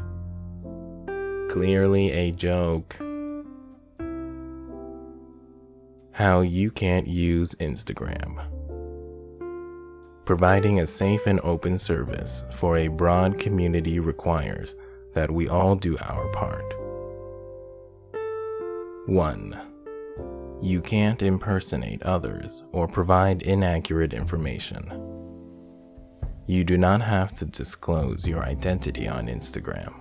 Clearly 1.49 2.11
a 2.11 2.31
joke. 2.31 2.97
How 6.11 6.41
you 6.41 6.71
can't 6.71 7.07
use 7.07 7.55
Instagram. 7.55 8.43
Providing 10.25 10.79
a 10.79 10.87
safe 10.87 11.25
and 11.25 11.39
open 11.41 11.77
service 11.77 12.43
for 12.51 12.77
a 12.77 12.87
broad 12.87 13.39
community 13.39 13.99
requires 13.99 14.75
that 15.13 15.31
we 15.31 15.47
all 15.47 15.75
do 15.75 15.97
our 15.99 16.27
part. 16.33 16.73
1. 19.07 19.61
You 20.61 20.81
can't 20.81 21.21
impersonate 21.21 22.03
others 22.03 22.63
or 22.71 22.87
provide 22.87 23.41
inaccurate 23.41 24.13
information. 24.13 25.16
You 26.49 26.63
do 26.63 26.77
not 26.77 27.01
have 27.01 27.33
to 27.39 27.45
disclose 27.45 28.25
your 28.25 28.41
identity 28.41 29.05
on 29.05 29.27
Instagram, 29.27 29.93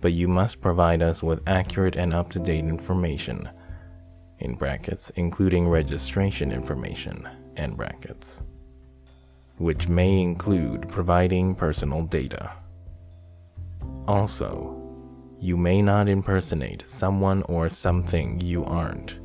but 0.00 0.14
you 0.14 0.26
must 0.26 0.62
provide 0.62 1.02
us 1.02 1.22
with 1.22 1.46
accurate 1.46 1.94
and 1.94 2.14
up 2.14 2.30
to 2.30 2.38
date 2.38 2.64
information, 2.64 3.50
in 4.38 4.54
brackets, 4.54 5.10
including 5.16 5.68
registration 5.68 6.52
information, 6.52 7.28
and 7.56 7.76
brackets, 7.76 8.40
which 9.58 9.86
may 9.86 10.22
include 10.22 10.88
providing 10.88 11.54
personal 11.54 12.02
data. 12.04 12.52
Also, 14.08 14.80
you 15.38 15.54
may 15.54 15.82
not 15.82 16.08
impersonate 16.08 16.86
someone 16.86 17.42
or 17.42 17.68
something 17.68 18.40
you 18.40 18.64
aren't, 18.64 19.18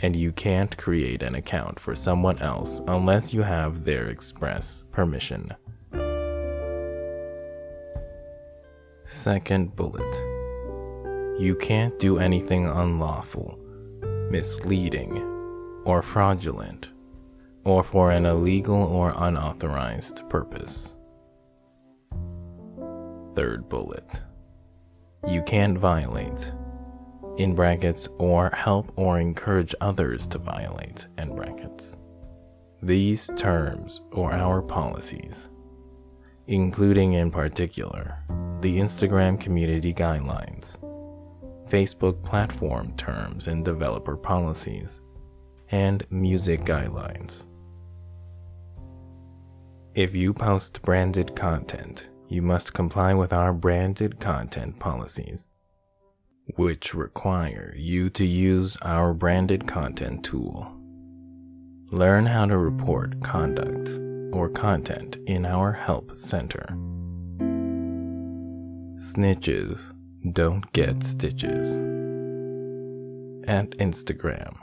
and 0.00 0.16
you 0.16 0.32
can't 0.32 0.78
create 0.78 1.22
an 1.22 1.34
account 1.34 1.78
for 1.78 1.94
someone 1.94 2.38
else 2.38 2.80
unless 2.88 3.34
you 3.34 3.42
have 3.42 3.84
their 3.84 4.06
express 4.06 4.82
permission. 4.90 5.52
Second 9.06 9.76
bullet. 9.76 10.14
You 11.38 11.54
can't 11.60 11.98
do 11.98 12.18
anything 12.18 12.66
unlawful, 12.66 13.58
misleading, 14.30 15.18
or 15.84 16.00
fraudulent, 16.00 16.88
or 17.64 17.84
for 17.84 18.10
an 18.10 18.24
illegal 18.24 18.82
or 18.82 19.12
unauthorized 19.14 20.26
purpose. 20.30 20.96
Third 23.34 23.68
bullet. 23.68 24.22
You 25.28 25.42
can't 25.42 25.76
violate, 25.76 26.52
in 27.36 27.54
brackets, 27.54 28.08
or 28.16 28.48
help 28.54 28.90
or 28.96 29.18
encourage 29.18 29.74
others 29.82 30.26
to 30.28 30.38
violate, 30.38 31.08
in 31.18 31.36
brackets. 31.36 31.98
These 32.80 33.30
terms 33.36 34.00
or 34.12 34.32
our 34.32 34.62
policies, 34.62 35.48
including 36.46 37.14
in 37.14 37.30
particular 37.30 38.18
the 38.60 38.78
Instagram 38.78 39.40
community 39.40 39.92
guidelines, 39.92 40.76
Facebook 41.68 42.22
platform 42.22 42.94
terms 42.96 43.46
and 43.46 43.64
developer 43.64 44.16
policies, 44.16 45.00
and 45.70 46.06
music 46.10 46.62
guidelines. 46.64 47.44
If 49.94 50.14
you 50.14 50.32
post 50.34 50.82
branded 50.82 51.36
content, 51.36 52.08
you 52.28 52.42
must 52.42 52.72
comply 52.72 53.14
with 53.14 53.32
our 53.32 53.52
branded 53.52 54.18
content 54.18 54.78
policies, 54.78 55.46
which 56.56 56.94
require 56.94 57.74
you 57.76 58.10
to 58.10 58.24
use 58.24 58.76
our 58.82 59.14
branded 59.14 59.66
content 59.66 60.24
tool. 60.24 60.70
Learn 61.90 62.26
how 62.26 62.46
to 62.46 62.56
report 62.56 63.22
conduct 63.22 63.88
or 64.34 64.48
content 64.48 65.16
in 65.26 65.46
our 65.46 65.72
help 65.72 66.18
center. 66.18 66.66
Snitches 68.98 69.80
don't 70.32 70.70
get 70.72 71.04
stitches. 71.04 71.76
At 73.46 73.70
Instagram. 73.78 74.56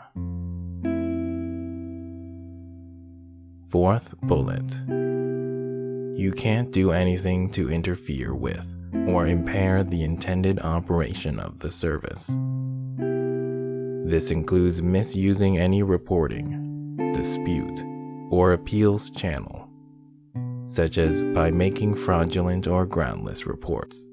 Fourth 3.70 4.14
bullet. 4.24 4.70
You 6.20 6.34
can't 6.36 6.72
do 6.72 6.92
anything 6.92 7.50
to 7.52 7.72
interfere 7.72 8.36
with 8.36 8.68
or 9.08 9.28
impair 9.28 9.84
the 9.84 10.04
intended 10.04 10.60
operation 10.60 11.40
of 11.40 11.60
the 11.60 11.72
service. 11.72 12.28
This 14.10 14.32
includes 14.32 14.82
misusing 14.82 15.58
any 15.58 15.84
reporting, 15.84 17.14
dispute, 17.16 17.80
or 18.32 18.54
appeals 18.54 19.10
channel, 19.12 19.61
such 20.72 20.98
as 20.98 21.22
by 21.22 21.52
making 21.52 21.94
fraudulent 21.94 22.66
or 22.66 22.86
groundless 22.86 23.46
reports 23.46 24.08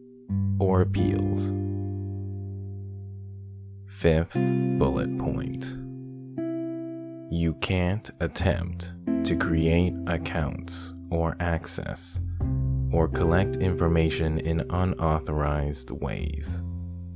or 0.59 0.81
appeals. 0.81 1.53
Fifth 3.87 4.35
bullet 4.79 5.17
point 5.19 5.65
You 7.31 7.55
can't 7.61 8.11
attempt 8.19 8.93
to 9.23 9.37
create 9.37 9.95
accounts 10.09 10.95
or 11.11 11.37
access 11.39 12.19
or 12.91 13.07
collect 13.07 13.57
information 13.57 14.39
in 14.39 14.65
unauthorized 14.71 15.93
ways. 15.93 16.61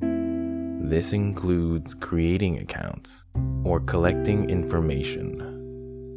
This 0.01 1.13
includes 1.13 1.95
creating 1.95 2.59
accounts 2.59 3.25
or 3.65 3.81
collecting 3.81 4.51
information 4.51 5.42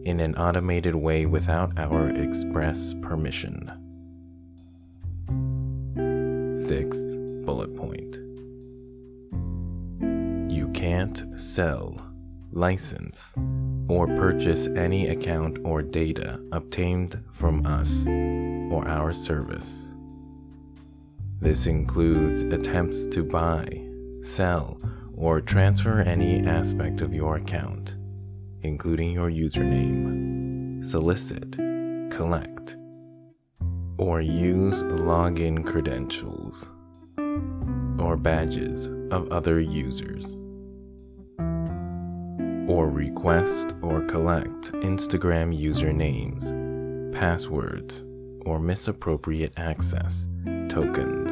in 0.06 0.20
an 0.20 0.36
automated 0.36 0.96
way 0.96 1.26
without 1.26 1.78
our 1.78 2.10
express 2.10 2.94
permission. 3.02 3.72
Sixth 6.58 7.00
bullet 7.46 7.76
point. 7.76 8.18
You 10.52 10.70
can't 10.70 11.26
sell, 11.40 12.00
license, 12.52 13.34
or 13.88 14.08
purchase 14.08 14.68
any 14.68 15.10
account 15.10 15.58
or 15.64 15.82
data 15.82 16.40
obtained 16.52 17.20
from 17.32 17.66
us 17.66 18.06
or 18.72 18.88
our 18.88 19.12
service. 19.12 19.92
This 21.42 21.66
includes 21.66 22.42
attempts 22.44 23.06
to 23.08 23.24
buy, 23.24 23.86
sell, 24.24 24.80
or 25.16 25.42
transfer 25.42 26.02
any 26.02 26.46
aspect 26.46 27.02
of 27.02 27.14
your 27.14 27.38
account, 27.38 27.96
including 28.66 29.12
your 29.12 29.30
username, 29.30 30.84
solicit, 30.84 31.52
collect, 32.12 32.76
or 33.98 34.22
use 34.22 34.82
login 34.84 35.64
credentials 35.64 36.68
or 38.00 38.18
badges 38.18 38.88
of 39.12 39.32
other 39.32 39.60
users, 39.60 40.36
or 42.68 42.90
request 42.90 43.76
or 43.84 44.02
collect 44.02 44.72
Instagram 44.82 45.56
usernames, 45.56 46.44
passwords, 47.14 48.04
or 48.46 48.60
misappropriate 48.60 49.54
access 49.58 50.28
tokens. 50.70 51.32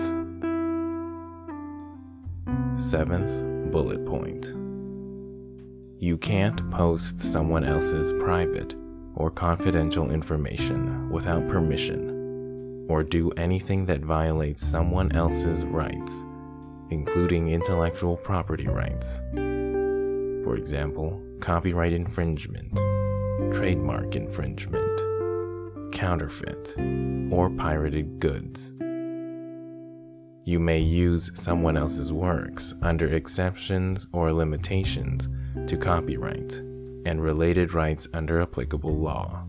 Seventh 2.78 3.72
bullet 3.72 4.06
point. 4.06 4.63
You 6.04 6.18
can't 6.18 6.70
post 6.70 7.22
someone 7.22 7.64
else's 7.64 8.12
private 8.22 8.76
or 9.16 9.32
confidential 9.32 10.12
information 10.12 11.10
without 11.10 11.48
permission, 11.48 12.86
or 12.90 13.04
do 13.04 13.32
anything 13.38 13.86
that 13.86 14.02
violates 14.02 14.68
someone 14.68 15.14
else's 15.14 15.64
rights, 15.64 16.26
including 16.90 17.48
intellectual 17.48 18.18
property 18.18 18.68
rights. 18.68 19.22
For 20.44 20.58
example, 20.58 21.22
copyright 21.40 21.94
infringement, 21.94 22.76
trademark 23.54 24.18
infringement, 24.18 25.94
counterfeit, 25.94 26.76
or 27.32 27.50
pirated 27.50 28.20
goods. 28.20 28.74
You 30.44 30.60
may 30.60 30.80
use 30.80 31.32
someone 31.34 31.78
else's 31.78 32.12
works 32.12 32.74
under 32.82 33.08
exceptions 33.08 34.06
or 34.12 34.34
limitations 34.34 35.30
to 35.68 35.78
copyright 35.78 36.54
and 37.06 37.22
related 37.22 37.74
rights 37.74 38.08
under 38.14 38.42
applicable 38.42 38.96
law. 38.96 39.44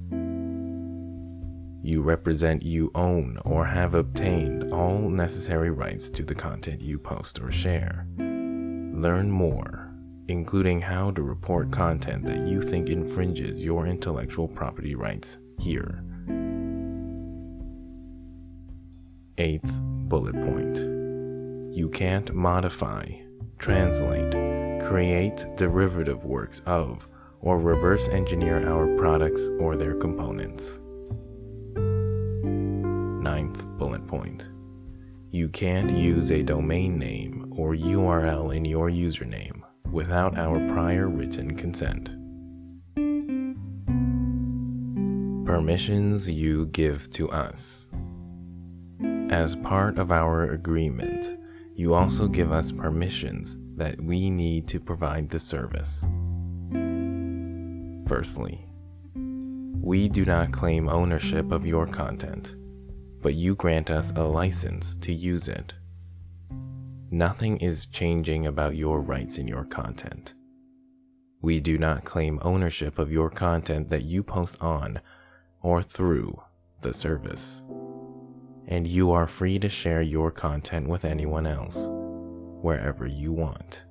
You 1.83 2.01
represent, 2.01 2.62
you 2.62 2.90
own, 2.95 3.38
or 3.45 3.67
have 3.67 3.95
obtained 3.95 4.73
all 4.73 5.01
necessary 5.11 5.71
rights 5.71 6.09
to 6.11 6.23
the 6.23 6.35
content 6.35 6.81
you 6.81 6.99
post 6.99 7.38
or 7.38 7.53
share. 7.53 8.07
Learn 8.17 9.31
more, 9.31 9.93
including 10.29 10.81
how 10.81 11.11
to 11.11 11.23
report 11.23 11.71
content 11.71 12.25
that 12.27 12.47
you 12.47 12.62
think 12.62 12.88
infringes 12.88 13.62
your 13.62 13.87
intellectual 13.87 14.49
property 14.49 14.95
rights 14.95 15.37
here. 15.59 16.03
Eighth 19.37 19.71
bullet 20.09 20.35
point 20.35 20.79
You 21.77 21.90
can't 21.93 22.33
modify, 22.33 23.05
translate, 23.59 24.54
create 24.88 25.44
derivative 25.57 26.25
works 26.25 26.61
of, 26.66 27.09
or 27.40 27.59
reverse 27.59 28.09
engineer 28.09 28.68
our 28.68 28.87
products 28.99 29.49
or 29.59 29.77
their 29.77 29.94
components. 29.94 30.79
Ninth 33.23 33.64
bullet 33.79 34.07
point 34.07 34.49
You 35.31 35.49
can't 35.49 35.90
use 35.90 36.31
a 36.31 36.42
domain 36.42 36.99
name 36.99 37.53
or 37.57 37.75
URL 37.75 38.55
in 38.55 38.64
your 38.66 38.90
username 38.90 39.62
without 39.90 40.37
our 40.37 40.59
prior 40.75 41.09
written 41.09 41.57
consent. 41.57 42.11
Permissions 45.47 46.29
you 46.29 46.66
give 46.66 47.11
to 47.12 47.31
us. 47.31 47.87
As 49.31 49.57
part 49.57 49.99
of 49.99 50.12
our 50.12 50.51
agreement, 50.51 51.38
you 51.75 51.94
also 51.94 52.29
give 52.29 52.53
us 52.53 52.70
permissions 52.70 53.57
that 53.76 54.00
we 54.00 54.30
need 54.30 54.68
to 54.68 54.80
provide 54.80 55.30
the 55.30 55.40
service. 55.40 56.04
Firstly, 58.06 58.66
we 59.80 60.08
do 60.08 60.24
not 60.24 60.52
claim 60.52 60.88
ownership 60.88 61.52
of 61.52 61.66
your 61.66 61.87
content, 61.87 62.54
but 63.20 63.34
you 63.34 63.54
grant 63.54 63.90
us 63.90 64.12
a 64.16 64.22
license 64.22 64.96
to 64.98 65.12
use 65.12 65.48
it. 65.48 65.74
Nothing 67.10 67.58
is 67.58 67.87
changing 67.87 68.46
about 68.46 68.76
your 68.76 69.00
rights 69.00 69.38
in 69.38 69.46
your 69.46 69.64
content. 69.64 70.34
We 71.40 71.60
do 71.60 71.76
not 71.78 72.04
claim 72.04 72.40
ownership 72.42 72.98
of 72.98 73.12
your 73.12 73.30
content 73.30 73.90
that 73.90 74.04
you 74.04 74.22
post 74.22 74.56
on 74.60 75.00
or 75.60 75.82
through 75.82 76.42
the 76.80 76.92
service. 76.92 77.62
And 78.66 78.87
you 78.87 79.10
are 79.10 79.26
free 79.26 79.58
to 79.58 79.68
share 79.68 80.00
your 80.00 80.30
content 80.30 80.88
with 80.88 81.04
anyone 81.04 81.46
else, 81.46 81.88
wherever 82.64 83.07
you 83.07 83.31
want. 83.31 83.85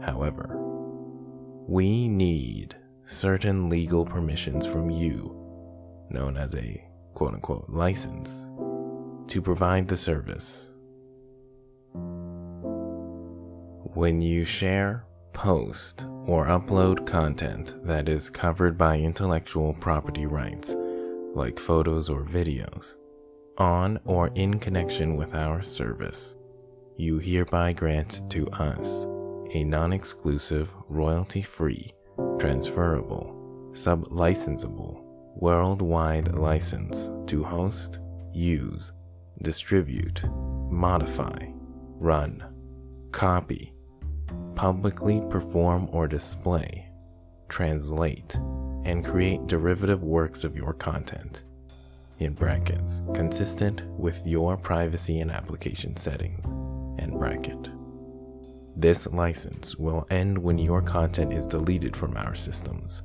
However, 0.00 0.56
we 1.68 2.08
need 2.08 2.74
certain 3.04 3.68
legal 3.68 4.06
permissions 4.06 4.64
from 4.64 4.88
you, 4.88 5.36
known 6.08 6.38
as 6.38 6.54
a 6.54 6.82
quote 7.12 7.34
unquote 7.34 7.68
license, 7.68 8.46
to 9.30 9.42
provide 9.42 9.86
the 9.86 9.98
service. 9.98 10.70
When 13.92 14.22
you 14.22 14.46
share, 14.46 15.04
post, 15.34 16.06
or 16.24 16.46
upload 16.46 17.06
content 17.06 17.74
that 17.84 18.08
is 18.08 18.30
covered 18.30 18.78
by 18.78 18.98
intellectual 18.98 19.74
property 19.74 20.24
rights, 20.24 20.74
like 21.34 21.60
photos 21.60 22.08
or 22.08 22.24
videos, 22.24 22.94
on 23.58 24.00
or 24.06 24.28
in 24.34 24.58
connection 24.58 25.16
with 25.16 25.34
our 25.34 25.60
service, 25.60 26.34
you 26.96 27.18
hereby 27.18 27.72
grant 27.72 28.28
to 28.30 28.48
us 28.48 29.06
a 29.52 29.64
non 29.64 29.92
exclusive, 29.92 30.70
royalty 30.88 31.42
free, 31.42 31.94
transferable, 32.38 33.70
sub 33.74 34.04
licensable, 34.08 35.02
worldwide 35.36 36.34
license 36.34 37.10
to 37.26 37.44
host, 37.44 37.98
use, 38.32 38.92
distribute, 39.42 40.22
modify, 40.70 41.38
run, 41.98 42.44
copy, 43.12 43.72
publicly 44.54 45.22
perform 45.30 45.88
or 45.92 46.08
display, 46.08 46.88
translate, 47.48 48.34
and 48.84 49.04
create 49.04 49.46
derivative 49.46 50.02
works 50.02 50.44
of 50.44 50.56
your 50.56 50.72
content. 50.72 51.42
In 52.18 52.32
brackets, 52.32 53.02
consistent 53.14 53.82
with 53.86 54.26
your 54.26 54.56
privacy 54.56 55.20
and 55.20 55.30
application 55.30 55.96
settings, 55.96 56.46
bracket. 57.18 57.68
This 58.76 59.06
license 59.06 59.76
will 59.76 60.06
end 60.10 60.36
when 60.36 60.58
your 60.58 60.82
content 60.82 61.32
is 61.32 61.46
deleted 61.46 61.96
from 61.96 62.16
our 62.16 62.34
systems. 62.34 63.02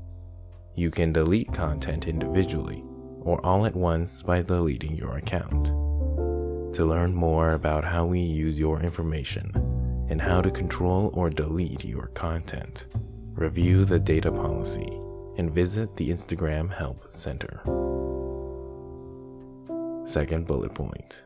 You 0.76 0.92
can 0.92 1.14
delete 1.14 1.54
content 1.54 2.08
individually 2.08 2.84
or 3.22 3.44
all 3.46 3.66
at 3.66 3.76
once 3.76 4.22
by 4.22 4.42
deleting 4.42 4.96
your 4.98 5.18
account. 5.18 5.68
To 6.76 6.86
learn 6.86 7.14
more 7.14 7.54
about 7.54 7.86
how 7.86 8.06
we 8.06 8.20
use 8.20 8.60
your 8.60 8.82
information 8.82 9.52
and 10.10 10.22
how 10.22 10.42
to 10.42 10.52
control 10.52 11.10
or 11.14 11.30
delete 11.30 11.86
your 11.86 12.08
content, 12.08 12.88
review 13.34 13.86
the 13.86 14.00
data 14.00 14.32
policy 14.32 15.00
and 15.38 15.52
visit 15.52 15.96
the 15.96 16.10
Instagram 16.10 16.74
Help 16.74 17.14
Center. 17.14 17.62
Second 20.06 20.48
bullet 20.48 20.74
point 20.74 21.22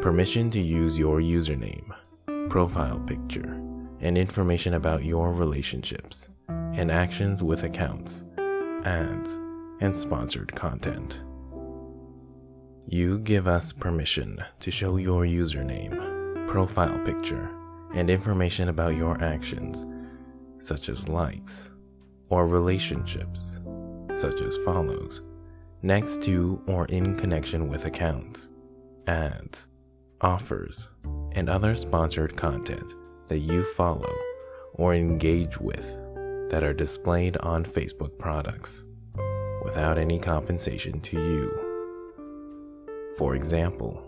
Permission 0.00 0.50
to 0.50 0.60
use 0.60 0.98
your 0.98 1.20
username 1.20 1.92
profile 2.50 2.98
picture, 3.06 3.62
and 4.00 4.18
information 4.18 4.74
about 4.74 5.04
your 5.04 5.32
relationships 5.32 6.28
and 6.48 6.90
actions 6.90 7.44
with 7.44 7.62
accounts, 7.62 8.24
ads, 8.84 9.38
and 9.80 9.96
sponsored 9.96 10.52
content. 10.56 11.20
You 12.88 13.20
give 13.20 13.46
us 13.46 13.72
permission 13.72 14.42
to 14.58 14.70
show 14.72 14.96
your 14.96 15.22
username, 15.22 16.48
profile 16.48 16.98
picture, 17.04 17.48
and 17.94 18.10
information 18.10 18.68
about 18.68 18.96
your 18.96 19.22
actions, 19.22 19.86
such 20.58 20.88
as 20.88 21.08
likes, 21.08 21.70
or 22.30 22.48
relationships, 22.48 23.46
such 24.16 24.40
as 24.40 24.56
follows, 24.64 25.22
next 25.82 26.20
to 26.22 26.60
or 26.66 26.86
in 26.86 27.16
connection 27.16 27.68
with 27.68 27.84
accounts, 27.84 28.48
ads, 29.06 29.68
offers, 30.20 30.88
and 31.32 31.48
other 31.48 31.74
sponsored 31.74 32.36
content 32.36 32.94
that 33.28 33.38
you 33.38 33.64
follow 33.74 34.12
or 34.74 34.94
engage 34.94 35.58
with 35.58 35.84
that 36.50 36.64
are 36.64 36.74
displayed 36.74 37.36
on 37.38 37.64
Facebook 37.64 38.18
products 38.18 38.84
without 39.64 39.98
any 39.98 40.18
compensation 40.18 41.00
to 41.00 41.16
you. 41.16 41.70
For 43.18 43.34
example, 43.34 44.02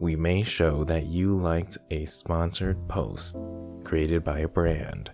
we 0.00 0.16
may 0.16 0.42
show 0.42 0.84
that 0.84 1.06
you 1.06 1.38
liked 1.38 1.78
a 1.90 2.04
sponsored 2.06 2.88
post 2.88 3.36
created 3.84 4.24
by 4.24 4.40
a 4.40 4.48
brand 4.48 5.10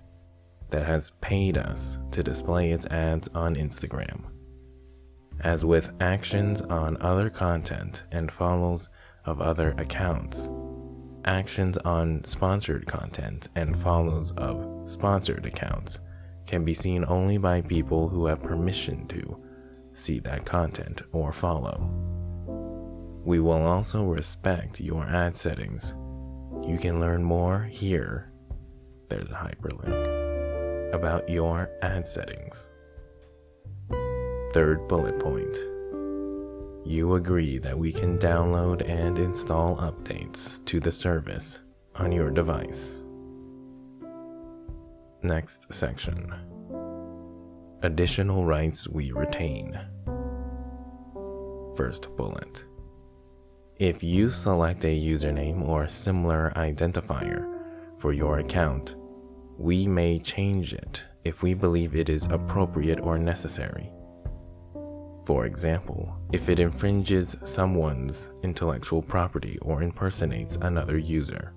that 0.70 0.86
has 0.86 1.12
paid 1.20 1.56
us 1.58 1.98
to 2.12 2.22
display 2.22 2.70
its 2.70 2.86
ads 2.86 3.28
on 3.34 3.54
Instagram. 3.54 4.24
As 5.40 5.64
with 5.64 5.92
actions 6.00 6.60
on 6.62 6.96
other 7.00 7.30
content 7.30 8.02
and 8.10 8.30
follows 8.30 8.88
of 9.28 9.42
other 9.42 9.74
accounts, 9.76 10.48
actions 11.26 11.76
on 11.78 12.24
sponsored 12.24 12.86
content 12.86 13.48
and 13.54 13.78
follows 13.78 14.32
of 14.38 14.88
sponsored 14.88 15.44
accounts 15.44 16.00
can 16.46 16.64
be 16.64 16.72
seen 16.72 17.04
only 17.06 17.36
by 17.36 17.60
people 17.60 18.08
who 18.08 18.24
have 18.24 18.42
permission 18.42 19.06
to 19.06 19.38
see 19.92 20.18
that 20.20 20.46
content 20.46 21.02
or 21.12 21.30
follow. 21.30 21.90
We 23.22 23.38
will 23.38 23.66
also 23.66 24.04
respect 24.04 24.80
your 24.80 25.04
ad 25.04 25.36
settings 25.36 25.92
You 26.66 26.78
can 26.78 26.98
learn 26.98 27.22
more 27.22 27.64
here. 27.70 28.32
There's 29.08 29.28
a 29.30 29.34
hyperlink 29.34 30.94
about 30.94 31.28
your 31.28 31.70
ad 31.82 32.08
settings. 32.08 32.70
Third 34.54 34.88
bullet 34.88 35.18
point. 35.18 35.56
You 36.84 37.14
agree 37.14 37.58
that 37.58 37.78
we 37.78 37.92
can 37.92 38.18
download 38.18 38.88
and 38.88 39.18
install 39.18 39.76
updates 39.76 40.64
to 40.66 40.80
the 40.80 40.92
service 40.92 41.58
on 41.94 42.12
your 42.12 42.30
device. 42.30 43.02
Next 45.22 45.66
section. 45.72 46.32
Additional 47.82 48.44
rights 48.44 48.88
we 48.88 49.12
retain. 49.12 49.78
First 51.76 52.08
bullet. 52.16 52.64
If 53.78 54.02
you 54.02 54.30
select 54.30 54.84
a 54.84 55.00
username 55.00 55.62
or 55.62 55.86
similar 55.88 56.52
identifier 56.56 57.46
for 57.98 58.12
your 58.12 58.38
account, 58.38 58.96
we 59.58 59.86
may 59.86 60.18
change 60.18 60.72
it 60.72 61.02
if 61.24 61.42
we 61.42 61.54
believe 61.54 61.94
it 61.94 62.08
is 62.08 62.24
appropriate 62.24 63.00
or 63.00 63.18
necessary. 63.18 63.92
For 65.28 65.44
example, 65.44 66.16
if 66.32 66.48
it 66.48 66.58
infringes 66.58 67.36
someone's 67.44 68.30
intellectual 68.42 69.02
property 69.02 69.58
or 69.60 69.82
impersonates 69.82 70.56
another 70.62 70.96
user. 70.96 71.52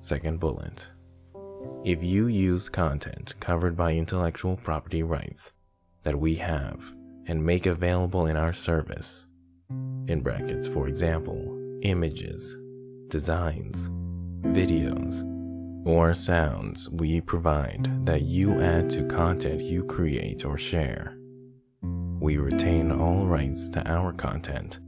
Second 0.00 0.40
bullet. 0.40 0.88
If 1.84 2.02
you 2.02 2.26
use 2.26 2.68
content 2.68 3.34
covered 3.38 3.76
by 3.76 3.92
intellectual 3.92 4.56
property 4.56 5.04
rights 5.04 5.52
that 6.02 6.18
we 6.18 6.34
have 6.34 6.82
and 7.28 7.46
make 7.46 7.66
available 7.66 8.26
in 8.26 8.36
our 8.36 8.52
service, 8.52 9.26
in 10.08 10.20
brackets, 10.20 10.66
for 10.66 10.88
example, 10.88 11.78
images, 11.82 12.56
designs, 13.06 13.88
videos, 14.52 15.22
or 15.86 16.12
sounds 16.12 16.88
we 16.90 17.20
provide 17.20 18.04
that 18.04 18.22
you 18.22 18.60
add 18.60 18.90
to 18.90 19.04
content 19.04 19.60
you 19.60 19.84
create 19.84 20.44
or 20.44 20.58
share. 20.58 21.17
We 22.28 22.36
retain 22.36 22.92
all 22.92 23.24
rights 23.24 23.70
to 23.70 23.90
our 23.90 24.12
content, 24.12 24.80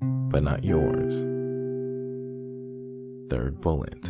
but 0.00 0.42
not 0.42 0.64
yours. 0.64 1.12
Third 3.28 3.60
bullet. 3.60 4.06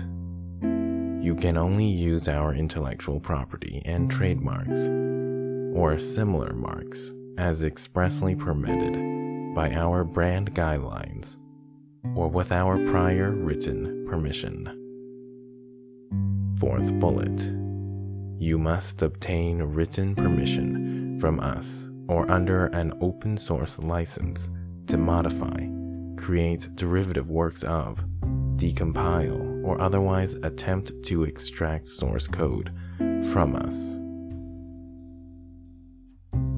You 1.21 1.35
can 1.35 1.57
only 1.57 1.87
use 1.87 2.29
our 2.29 2.55
intellectual 2.55 3.19
property 3.19 3.83
and 3.85 4.09
trademarks 4.09 4.79
or 5.77 5.99
similar 5.99 6.53
marks 6.53 7.11
as 7.37 7.65
expressly 7.65 8.37
permitted 8.37 9.53
by 9.57 9.73
our 9.73 10.05
brand 10.05 10.55
guidelines 10.55 11.37
or 12.15 12.29
with 12.29 12.53
our 12.53 12.79
prior 12.93 13.33
written 13.33 14.07
permission. 14.09 14.69
Fourth 16.61 16.93
bullet. 17.01 17.41
You 18.39 18.57
must 18.57 19.03
obtain 19.03 19.61
written 19.65 20.15
permission 20.15 21.19
from 21.19 21.41
us 21.41 21.90
or 22.11 22.29
under 22.29 22.67
an 22.67 22.93
open 23.01 23.39
source 23.39 23.79
license 23.79 24.51
to 24.89 24.97
modify, 24.97 25.65
create 26.17 26.75
derivative 26.75 27.31
works 27.31 27.63
of, 27.63 28.05
decompile, 28.57 29.65
or 29.65 29.81
otherwise 29.81 30.35
attempt 30.43 30.91
to 31.05 31.23
extract 31.23 31.87
source 31.87 32.27
code 32.27 32.73
from 33.33 33.55
us 33.55 33.97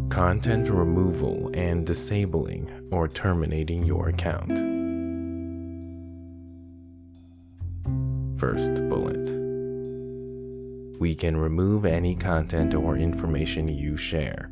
content 0.08 0.68
removal 0.68 1.50
and 1.54 1.86
disabling 1.86 2.70
or 2.92 3.08
terminating 3.08 3.82
your 3.82 4.08
account. 4.08 4.50
First 8.38 8.74
bullet. 8.90 9.26
We 11.00 11.14
can 11.14 11.34
remove 11.38 11.86
any 11.86 12.14
content 12.14 12.74
or 12.74 12.96
information 12.96 13.68
you 13.68 13.96
share 13.96 14.50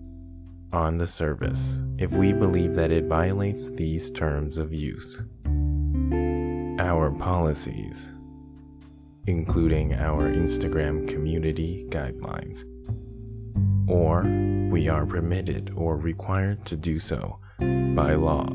on 0.72 0.98
the 0.98 1.06
service 1.06 1.80
if 1.98 2.12
we 2.12 2.32
believe 2.32 2.74
that 2.74 2.90
it 2.90 3.06
violates 3.06 3.70
these 3.70 4.10
terms 4.10 4.56
of 4.56 4.72
use. 4.72 5.20
Our 6.78 7.10
policies, 7.10 8.08
including 9.26 9.94
our 9.94 10.30
Instagram 10.30 11.06
community 11.08 11.86
guidelines, 11.90 12.64
or 13.88 14.22
we 14.70 14.88
are 14.88 15.04
permitted 15.04 15.72
or 15.76 15.96
required 15.96 16.64
to 16.66 16.76
do 16.76 16.98
so 16.98 17.38
by 17.58 18.14
law. 18.14 18.46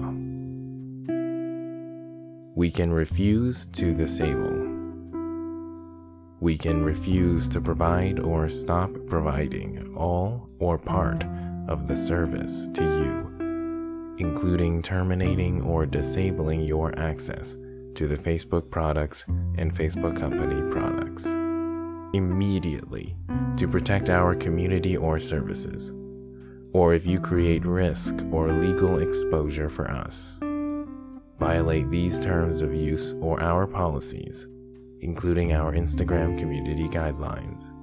We 2.56 2.71
can 2.71 2.91
refuse 2.93 3.67
to 3.73 3.93
disable. 3.93 4.63
We 6.39 6.58
can 6.58 6.84
refuse 6.84 7.49
to 7.49 7.60
provide 7.60 8.19
or 8.19 8.49
stop 8.49 8.91
providing 9.08 9.93
all 9.95 10.49
or 10.60 10.78
part 10.78 11.23
of 11.67 11.88
the 11.88 11.95
service 11.95 12.69
to 12.73 12.84
you, 12.84 14.15
including 14.17 14.82
terminating 14.82 15.62
or 15.62 15.86
disabling 15.86 16.62
your 16.62 16.97
access 16.97 17.58
to 17.95 18.08
the 18.08 18.17
Facebook 18.17 18.69
products 18.69 19.25
and 19.58 19.73
Facebook 19.73 20.19
company 20.19 20.62
products 20.71 21.25
immediately 22.13 23.15
to 23.58 23.67
protect 23.67 24.10
our 24.10 24.36
community 24.36 24.95
or 24.95 25.19
services, 25.19 25.91
or 26.73 26.93
if 26.93 27.06
you 27.06 27.19
create 27.19 27.65
risk 27.65 28.15
or 28.32 28.51
legal 28.51 28.99
exposure 28.99 29.69
for 29.69 29.89
us. 29.89 30.32
Violate 31.39 31.89
these 31.89 32.19
terms 32.19 32.62
of 32.62 32.73
use 32.73 33.13
or 33.19 33.41
our 33.41 33.67
policies, 33.67 34.47
including 35.01 35.51
our 35.51 35.73
Instagram 35.73 36.38
community 36.39 36.88
guidelines. 36.88 37.74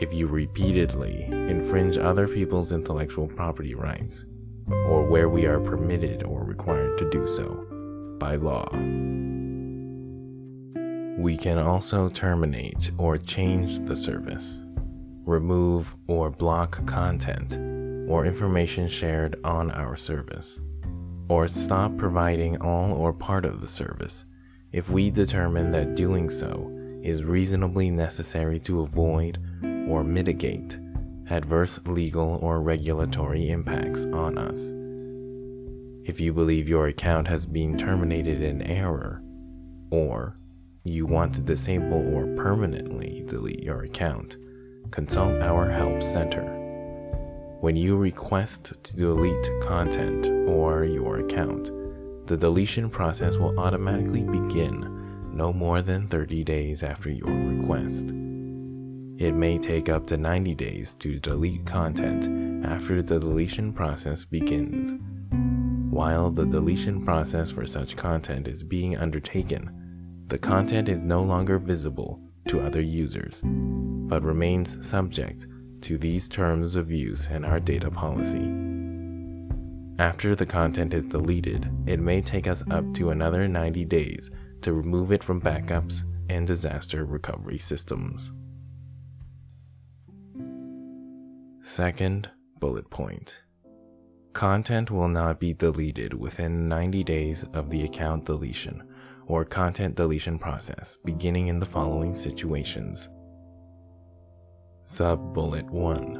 If 0.00 0.14
you 0.14 0.28
repeatedly 0.28 1.24
infringe 1.24 1.98
other 1.98 2.28
people's 2.28 2.70
intellectual 2.70 3.26
property 3.26 3.74
rights, 3.74 4.24
or 4.70 5.04
where 5.04 5.28
we 5.28 5.46
are 5.46 5.58
permitted 5.58 6.22
or 6.22 6.44
required 6.44 6.98
to 6.98 7.10
do 7.10 7.26
so 7.26 7.66
by 8.18 8.36
law. 8.36 8.68
We 11.18 11.36
can 11.36 11.58
also 11.58 12.08
terminate 12.08 12.92
or 12.96 13.18
change 13.18 13.80
the 13.86 13.96
service, 13.96 14.60
remove 15.24 15.94
or 16.06 16.30
block 16.30 16.86
content 16.86 17.54
or 18.08 18.24
information 18.24 18.88
shared 18.88 19.36
on 19.44 19.70
our 19.72 19.96
service, 19.96 20.60
or 21.28 21.48
stop 21.48 21.96
providing 21.96 22.56
all 22.62 22.92
or 22.92 23.12
part 23.12 23.44
of 23.44 23.60
the 23.60 23.68
service 23.68 24.24
if 24.72 24.88
we 24.88 25.10
determine 25.10 25.72
that 25.72 25.94
doing 25.94 26.30
so 26.30 26.70
is 27.02 27.24
reasonably 27.24 27.90
necessary 27.90 28.58
to 28.60 28.80
avoid 28.80 29.38
or 29.88 30.04
mitigate 30.04 30.78
adverse 31.30 31.78
legal 31.86 32.38
or 32.42 32.60
regulatory 32.62 33.50
impacts 33.50 34.04
on 34.06 34.38
us. 34.38 34.72
If 36.08 36.20
you 36.20 36.32
believe 36.32 36.68
your 36.68 36.86
account 36.86 37.28
has 37.28 37.44
been 37.44 37.76
terminated 37.76 38.42
in 38.42 38.62
error, 38.62 39.22
or 39.90 40.38
you 40.84 41.06
want 41.06 41.34
to 41.34 41.40
disable 41.40 42.14
or 42.14 42.34
permanently 42.34 43.24
delete 43.26 43.62
your 43.62 43.82
account, 43.82 44.36
consult 44.90 45.42
our 45.42 45.70
Help 45.70 46.02
Center. 46.02 46.54
When 47.60 47.76
you 47.76 47.96
request 47.96 48.72
to 48.84 48.96
delete 48.96 49.50
content 49.62 50.26
or 50.48 50.84
your 50.84 51.18
account, 51.18 51.70
the 52.26 52.36
deletion 52.36 52.88
process 52.88 53.36
will 53.36 53.58
automatically 53.58 54.22
begin 54.22 55.34
no 55.34 55.52
more 55.52 55.82
than 55.82 56.08
30 56.08 56.44
days 56.44 56.82
after 56.82 57.10
your 57.10 57.30
request. 57.30 58.12
It 59.18 59.34
may 59.34 59.58
take 59.58 59.88
up 59.88 60.06
to 60.06 60.16
90 60.16 60.54
days 60.54 60.94
to 61.00 61.18
delete 61.18 61.66
content 61.66 62.64
after 62.64 63.02
the 63.02 63.18
deletion 63.18 63.72
process 63.72 64.24
begins. 64.24 64.96
While 65.90 66.30
the 66.30 66.46
deletion 66.46 67.04
process 67.04 67.50
for 67.50 67.66
such 67.66 67.96
content 67.96 68.46
is 68.46 68.62
being 68.62 68.96
undertaken, 68.96 70.24
the 70.28 70.38
content 70.38 70.88
is 70.88 71.02
no 71.02 71.20
longer 71.24 71.58
visible 71.58 72.20
to 72.46 72.60
other 72.60 72.80
users, 72.80 73.40
but 73.42 74.22
remains 74.22 74.86
subject 74.86 75.48
to 75.80 75.98
these 75.98 76.28
terms 76.28 76.76
of 76.76 76.88
use 76.88 77.26
and 77.28 77.44
our 77.44 77.58
data 77.58 77.90
policy. 77.90 78.54
After 79.98 80.36
the 80.36 80.46
content 80.46 80.94
is 80.94 81.04
deleted, 81.04 81.68
it 81.86 81.98
may 81.98 82.20
take 82.20 82.46
us 82.46 82.62
up 82.70 82.94
to 82.94 83.10
another 83.10 83.48
90 83.48 83.84
days 83.86 84.30
to 84.62 84.72
remove 84.72 85.10
it 85.10 85.24
from 85.24 85.40
backups 85.40 86.04
and 86.28 86.46
disaster 86.46 87.04
recovery 87.04 87.58
systems. 87.58 88.30
Second 91.68 92.30
bullet 92.60 92.88
point 92.88 93.42
Content 94.32 94.90
will 94.90 95.06
not 95.06 95.38
be 95.38 95.52
deleted 95.52 96.14
within 96.14 96.66
90 96.66 97.04
days 97.04 97.44
of 97.52 97.68
the 97.68 97.84
account 97.84 98.24
deletion 98.24 98.82
or 99.26 99.44
content 99.44 99.94
deletion 99.94 100.38
process 100.38 100.96
beginning 101.04 101.48
in 101.48 101.60
the 101.60 101.66
following 101.66 102.14
situations. 102.14 103.10
Sub 104.86 105.34
bullet 105.34 105.66
1 105.70 106.14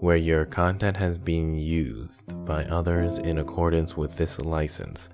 where 0.00 0.16
your 0.16 0.44
content 0.44 0.96
has 0.96 1.16
been 1.16 1.54
used 1.54 2.44
by 2.44 2.64
others 2.64 3.18
in 3.18 3.38
accordance 3.38 3.96
with 3.96 4.16
this 4.16 4.40
license 4.40 5.08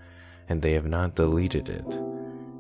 and 0.48 0.62
they 0.62 0.72
have 0.72 0.86
not 0.86 1.14
deleted 1.14 1.68
it, 1.68 1.94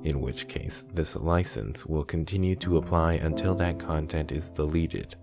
in 0.06 0.20
which 0.20 0.46
case 0.46 0.84
this 0.92 1.16
license 1.16 1.86
will 1.86 2.04
continue 2.04 2.54
to 2.54 2.76
apply 2.76 3.14
until 3.14 3.54
that 3.54 3.78
content 3.78 4.30
is 4.30 4.50
deleted. 4.50 5.16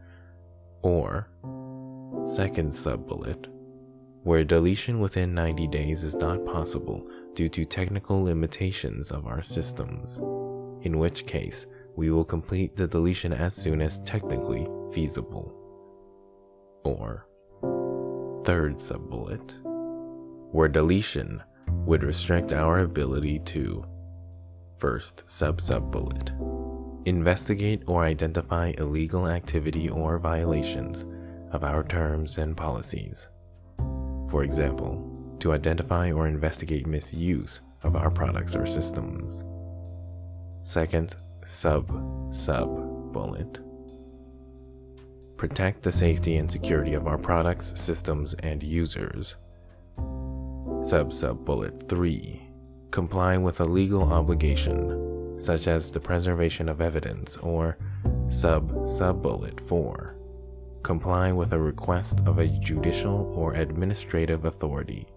Or, 0.82 1.30
second 2.26 2.74
sub-bullet, 2.74 3.48
where 4.24 4.44
deletion 4.44 5.00
within 5.00 5.34
90 5.34 5.68
days 5.68 6.04
is 6.04 6.16
not 6.16 6.46
possible 6.46 7.08
due 7.34 7.50
to 7.50 7.66
technical 7.66 8.24
limitations 8.24 9.12
of 9.12 9.28
our 9.28 9.42
systems, 9.44 10.18
in 10.86 10.98
which 10.98 11.26
case 11.26 11.68
we 11.96 12.10
will 12.10 12.26
complete 12.26 12.76
the 12.76 12.88
deletion 12.88 13.32
as 13.32 13.54
soon 13.54 13.82
as 13.82 14.00
technically 14.00 14.68
feasible. 14.92 15.54
Or, 16.84 17.28
third 18.46 18.80
sub-bullet, 18.80 19.56
where 20.52 20.68
deletion 20.68 21.42
would 21.86 22.04
restrict 22.04 22.54
our 22.54 22.80
ability 22.80 23.40
to 23.46 23.86
First 24.78 25.24
sub 25.28 25.62
sub 25.62 25.90
bullet 25.90 26.32
investigate 27.06 27.84
or 27.88 28.04
identify 28.04 28.74
illegal 28.78 29.28
activity 29.28 29.88
or 29.90 30.20
violations 30.20 31.06
of 31.56 31.64
our 31.64 31.84
terms 31.84 32.38
and 32.38 32.56
policies. 32.58 33.28
For 34.30 34.44
example, 34.44 35.38
to 35.40 35.54
identify 35.54 36.12
or 36.12 36.28
investigate 36.28 36.86
misuse 36.86 37.62
of 37.82 37.96
our 37.96 38.12
products 38.12 38.56
or 38.56 38.68
systems. 38.68 39.42
Second, 40.64 41.16
sub 41.46 41.90
sub 42.36 43.14
bullet. 43.14 43.60
Protect 45.38 45.82
the 45.82 45.92
safety 45.92 46.36
and 46.36 46.52
security 46.52 46.94
of 46.94 47.08
our 47.08 47.18
products, 47.18 47.72
systems, 47.80 48.34
and 48.40 48.62
users. 48.62 49.36
Sub 50.84 51.14
sub 51.14 51.46
bullet 51.46 51.88
3 51.88 52.42
comply 52.92 53.38
with 53.38 53.60
a 53.60 53.66
legal 53.66 54.04
obligation, 54.14 55.36
such 55.40 55.68
as 55.68 55.92
the 55.92 56.00
preservation 56.00 56.70
of 56.70 56.82
evidence, 56.82 57.38
or 57.38 57.78
sub 58.30 58.88
sub 58.88 59.22
bullet 59.22 59.60
4. 59.68 60.16
Comply 60.86 61.32
with 61.32 61.52
a 61.52 61.60
request 61.60 62.20
of 62.28 62.38
a 62.38 62.48
judicial 62.48 63.34
or 63.36 63.56
administrative 63.56 64.46
authority, 64.46 65.08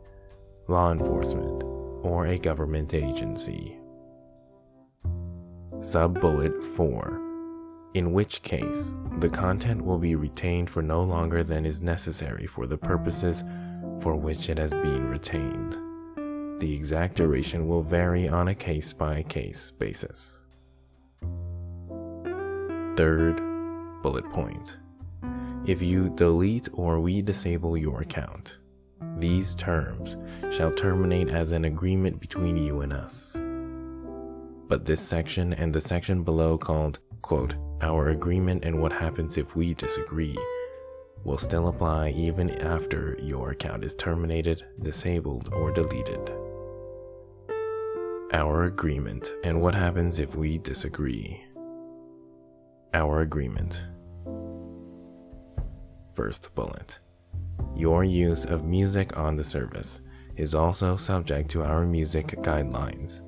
law 0.67 0.91
enforcement, 0.91 1.63
or 2.03 2.25
a 2.25 2.39
government 2.39 2.95
agency. 2.95 3.79
Sub 5.83 6.19
bullet 6.23 6.55
4. 6.75 7.21
In 7.93 8.15
which 8.15 8.41
case, 8.41 8.95
the 9.19 9.29
content 9.29 9.85
will 9.85 9.99
be 9.99 10.15
retained 10.15 10.71
for 10.71 10.81
no 10.81 11.03
longer 11.03 11.45
than 11.45 11.67
is 11.67 11.83
necessary 11.83 12.47
for 12.47 12.67
the 12.67 12.79
purposes 12.79 13.45
for 14.01 14.17
which 14.17 14.49
it 14.49 14.57
has 14.57 14.73
been 14.73 15.11
retained. 15.11 15.77
The 16.63 16.73
exact 16.75 17.17
duration 17.17 17.69
will 17.69 17.83
vary 17.83 18.27
on 18.27 18.49
a 18.49 18.55
case 18.55 18.95
by 18.95 19.23
case 19.25 19.71
basis. 19.79 20.33
Third 22.97 23.43
bullet 24.03 24.25
point. 24.31 24.79
If 25.69 25.83
you 25.83 26.09
delete 26.09 26.67
or 26.73 26.99
we 26.99 27.21
disable 27.21 27.77
your 27.77 28.01
account, 28.01 28.57
these 29.19 29.55
terms 29.55 30.17
shall 30.51 30.73
terminate 30.73 31.29
as 31.29 31.53
an 31.53 31.67
agreement 31.67 32.21
between 32.21 32.57
you 32.57 32.81
and 32.81 32.91
us. 32.91 33.37
But 34.67 34.87
this 34.87 35.03
section 35.03 35.53
and 35.53 35.75
the 35.75 35.81
section 35.83 36.23
below 36.23 36.57
called, 36.57 37.01
quote, 37.21 37.55
our 37.83 38.09
agreement 38.09 38.65
and 38.65 38.81
what 38.81 38.93
happens 38.93 39.37
if 39.37 39.55
we 39.55 39.75
disagree 39.75 40.39
will 41.23 41.37
still 41.37 41.69
apply 41.69 42.13
even 42.13 42.51
after 42.63 43.19
your 43.21 43.51
account 43.51 43.85
is 43.85 43.95
terminated, 43.95 44.65
disabled, 44.81 45.51
or 45.53 45.71
deleted 45.71 46.33
our 48.33 48.65
agreement, 48.65 49.33
and 49.43 49.61
what 49.61 49.75
happens 49.75 50.19
if 50.19 50.35
we 50.35 50.59
disagree. 50.59 51.43
Our 52.93 53.21
agreement. 53.23 53.83
First 56.19 56.53
bullet. 56.57 56.99
Your 57.77 58.03
use 58.03 58.45
of 58.45 58.65
music 58.65 59.17
on 59.17 59.37
the 59.37 59.45
service 59.45 60.01
is 60.37 60.53
also 60.53 60.97
subject 60.97 61.49
to 61.53 61.63
our 61.63 61.85
music 61.85 62.27
guidelines, 62.43 63.21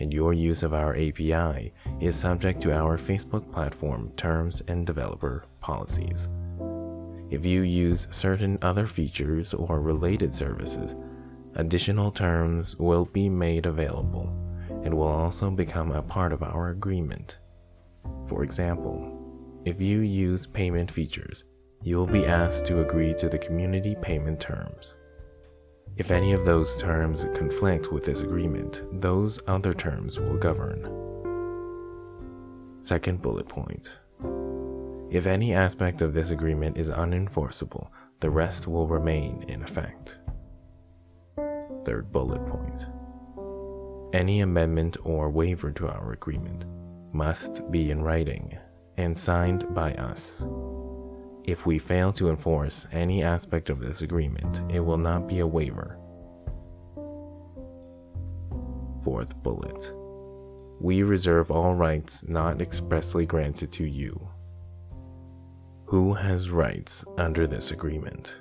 and 0.00 0.12
your 0.12 0.32
use 0.32 0.64
of 0.64 0.74
our 0.74 0.96
API 0.96 1.72
is 2.00 2.16
subject 2.16 2.60
to 2.62 2.72
our 2.72 2.98
Facebook 2.98 3.52
platform 3.52 4.10
terms 4.16 4.62
and 4.66 4.84
developer 4.84 5.44
policies. 5.60 6.28
If 7.30 7.44
you 7.44 7.62
use 7.62 8.08
certain 8.10 8.58
other 8.62 8.88
features 8.88 9.54
or 9.54 9.80
related 9.80 10.34
services, 10.34 10.96
Additional 11.54 12.10
terms 12.10 12.74
will 12.80 13.04
be 13.04 13.28
made 13.28 13.64
available 13.64 14.28
and 14.82 14.92
will 14.92 15.06
also 15.06 15.52
become 15.52 15.92
a 15.92 16.02
part 16.02 16.32
of 16.32 16.42
our 16.42 16.70
agreement. 16.70 17.38
For 18.26 18.42
example, 18.42 19.20
if 19.64 19.80
you 19.80 20.00
use 20.00 20.48
payment 20.48 20.90
features, 20.90 21.44
you 21.84 21.98
will 21.98 22.06
be 22.06 22.24
asked 22.24 22.64
to 22.64 22.80
agree 22.80 23.12
to 23.12 23.28
the 23.28 23.36
community 23.36 23.94
payment 24.00 24.40
terms. 24.40 24.94
If 25.98 26.10
any 26.10 26.32
of 26.32 26.46
those 26.46 26.78
terms 26.80 27.26
conflict 27.34 27.92
with 27.92 28.06
this 28.06 28.20
agreement, 28.20 28.82
those 29.02 29.38
other 29.46 29.74
terms 29.74 30.18
will 30.18 30.38
govern. 30.38 30.88
Second 32.82 33.20
bullet 33.20 33.46
point. 33.46 33.90
If 35.10 35.26
any 35.26 35.52
aspect 35.52 36.00
of 36.00 36.14
this 36.14 36.30
agreement 36.30 36.78
is 36.78 36.88
unenforceable, 36.88 37.88
the 38.20 38.30
rest 38.30 38.66
will 38.66 38.88
remain 38.88 39.44
in 39.48 39.62
effect. 39.62 40.18
Third 41.84 42.10
bullet 42.10 42.46
point. 42.46 42.86
Any 44.14 44.40
amendment 44.40 44.96
or 45.04 45.28
waiver 45.28 45.70
to 45.72 45.88
our 45.88 46.12
agreement 46.12 46.64
must 47.12 47.70
be 47.70 47.90
in 47.90 48.00
writing 48.00 48.56
and 48.96 49.16
signed 49.16 49.74
by 49.74 49.92
us. 49.94 50.42
If 51.44 51.66
we 51.66 51.78
fail 51.78 52.10
to 52.14 52.30
enforce 52.30 52.86
any 52.90 53.22
aspect 53.22 53.68
of 53.68 53.78
this 53.78 54.00
agreement, 54.00 54.62
it 54.70 54.80
will 54.80 54.96
not 54.96 55.28
be 55.28 55.40
a 55.40 55.46
waiver. 55.46 55.98
Fourth 59.04 59.36
bullet. 59.42 59.92
We 60.80 61.02
reserve 61.02 61.50
all 61.50 61.74
rights 61.74 62.24
not 62.26 62.62
expressly 62.62 63.26
granted 63.26 63.72
to 63.72 63.84
you. 63.84 64.28
Who 65.84 66.14
has 66.14 66.48
rights 66.48 67.04
under 67.18 67.46
this 67.46 67.70
agreement? 67.70 68.36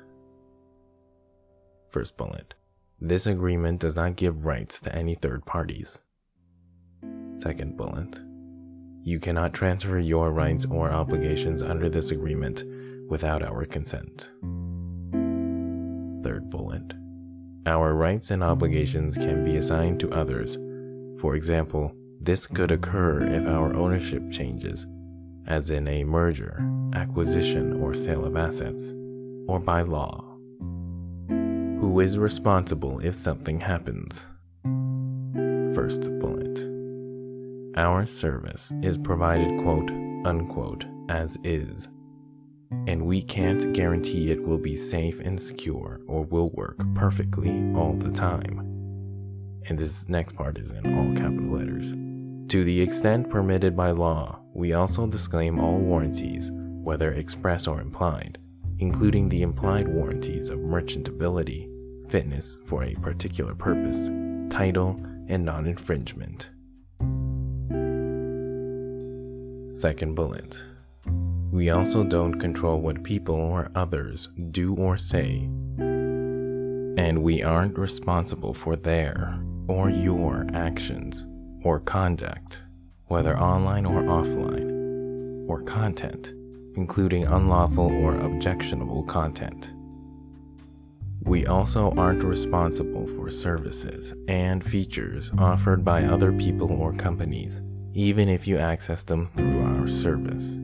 First 1.92 2.16
bullet. 2.16 2.54
This 3.02 3.28
agreement 3.28 3.82
does 3.82 3.98
not 3.98 4.16
give 4.16 4.46
rights 4.46 4.80
to 4.80 4.96
any 4.96 5.16
third 5.16 5.46
parties. 5.46 6.00
Second 7.39 7.76
bullet. 7.76 8.18
You 9.04 9.20
cannot 9.20 9.54
transfer 9.54 10.00
your 10.00 10.32
rights 10.32 10.66
or 10.66 10.89
obligations 10.89 11.62
under 11.62 11.89
this 11.89 12.12
agreement 12.12 12.63
without 13.10 13.44
our 13.44 13.66
consent. 13.66 14.32
Third 16.24 16.50
bullet. 16.50 16.94
Our 17.66 17.94
rights 17.94 18.32
and 18.32 18.44
obligations 18.44 19.16
can 19.16 19.46
be 19.46 19.58
assigned 19.58 20.00
to 20.02 20.12
others. 20.12 20.56
For 21.20 21.36
example, 21.36 21.94
this 22.20 22.48
could 22.48 22.72
occur 22.72 23.22
if 23.22 23.48
our 23.48 23.76
ownership 23.76 24.24
changes, 24.32 24.86
as 25.48 25.70
in 25.70 25.88
a 25.88 26.04
merger, 26.04 26.60
acquisition, 26.94 27.82
or 27.82 27.94
sale 27.94 28.26
of 28.26 28.36
assets, 28.36 28.94
or 29.48 29.60
by 29.60 29.82
law 29.82 30.34
who 31.84 32.00
is 32.00 32.18
responsible 32.18 33.02
if 33.02 33.13
something 33.13 33.60
happens. 33.60 34.26
First 35.76 36.04
bullet. 36.18 36.58
Our 37.75 38.06
service 38.06 38.71
is 38.82 38.98
provided 38.98 39.60
quote 39.62 39.92
unquote 40.25 40.86
as 41.10 41.38
is, 41.44 41.90
and 42.88 43.06
we 43.06 43.21
can't 43.21 43.74
guarantee 43.74 44.32
it 44.32 44.44
will 44.46 44.58
be 44.58 44.76
safe 44.76 45.19
and 45.19 45.40
secure 45.40 46.02
or 46.08 46.24
will 46.24 46.50
work 46.52 46.78
perfectly 46.96 47.74
all 47.76 47.94
the 47.94 48.12
time. 48.12 48.60
And 49.67 49.80
this 49.80 50.08
next 50.10 50.36
part 50.36 50.58
is 50.58 50.71
in 50.71 50.98
all 50.98 51.15
capital 51.15 51.58
letters. 51.58 51.92
To 52.52 52.63
the 52.63 52.82
extent 52.82 53.30
permitted 53.30 53.76
by 53.76 53.92
law, 53.92 54.40
we 54.54 54.74
also 54.74 55.08
disclaim 55.08 55.60
all 55.60 55.78
warranties, 55.78 56.52
whether 56.54 57.13
express 57.13 57.65
or 57.67 57.82
implied, 57.82 58.38
including 58.80 59.30
the 59.30 59.42
implied 59.42 59.88
warranties 59.88 60.50
of 60.50 60.60
merchantability, 60.60 61.69
fitness 62.10 62.58
for 62.65 62.84
a 62.84 62.94
particular 62.96 63.56
purpose, 63.56 64.10
title, 64.50 65.00
and 65.30 65.46
non 65.46 65.65
infringement. 65.65 66.50
Second 69.74 70.15
bullet. 70.15 70.62
We 71.54 71.69
also 71.69 72.04
don't 72.04 72.39
control 72.39 72.81
what 72.81 73.04
people 73.04 73.35
or 73.35 73.69
others 73.75 74.29
do 74.49 74.73
or 74.73 74.97
say, 74.97 75.47
and 75.77 77.21
we 77.21 77.43
aren't 77.43 77.77
responsible 77.77 78.56
for 78.56 78.75
their 78.75 79.39
or 79.67 79.91
your 79.91 80.47
actions 80.56 81.27
or 81.63 81.79
conduct, 81.79 82.63
whether 83.06 83.37
online 83.37 83.85
or 83.85 84.01
offline, 84.01 85.47
or 85.47 85.62
content, 85.62 86.33
including 86.75 87.27
unlawful 87.27 87.85
or 88.04 88.15
objectionable 88.15 89.04
content. 89.04 89.73
We 91.21 91.45
also 91.45 91.93
aren't 91.95 92.23
responsible 92.23 93.06
for 93.06 93.29
services 93.29 94.12
and 94.27 94.65
features 94.65 95.29
offered 95.37 95.85
by 95.85 96.06
other 96.06 96.31
people 96.31 96.71
or 96.71 96.93
companies, 96.93 97.62
even 97.93 98.27
if 98.27 98.47
you 98.47 98.58
access 98.58 99.04
them 99.04 99.29
through 99.35 99.62
our 99.62 99.87
service. 99.87 100.58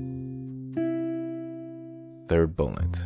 Third 2.29 2.55
bullet. 2.55 3.01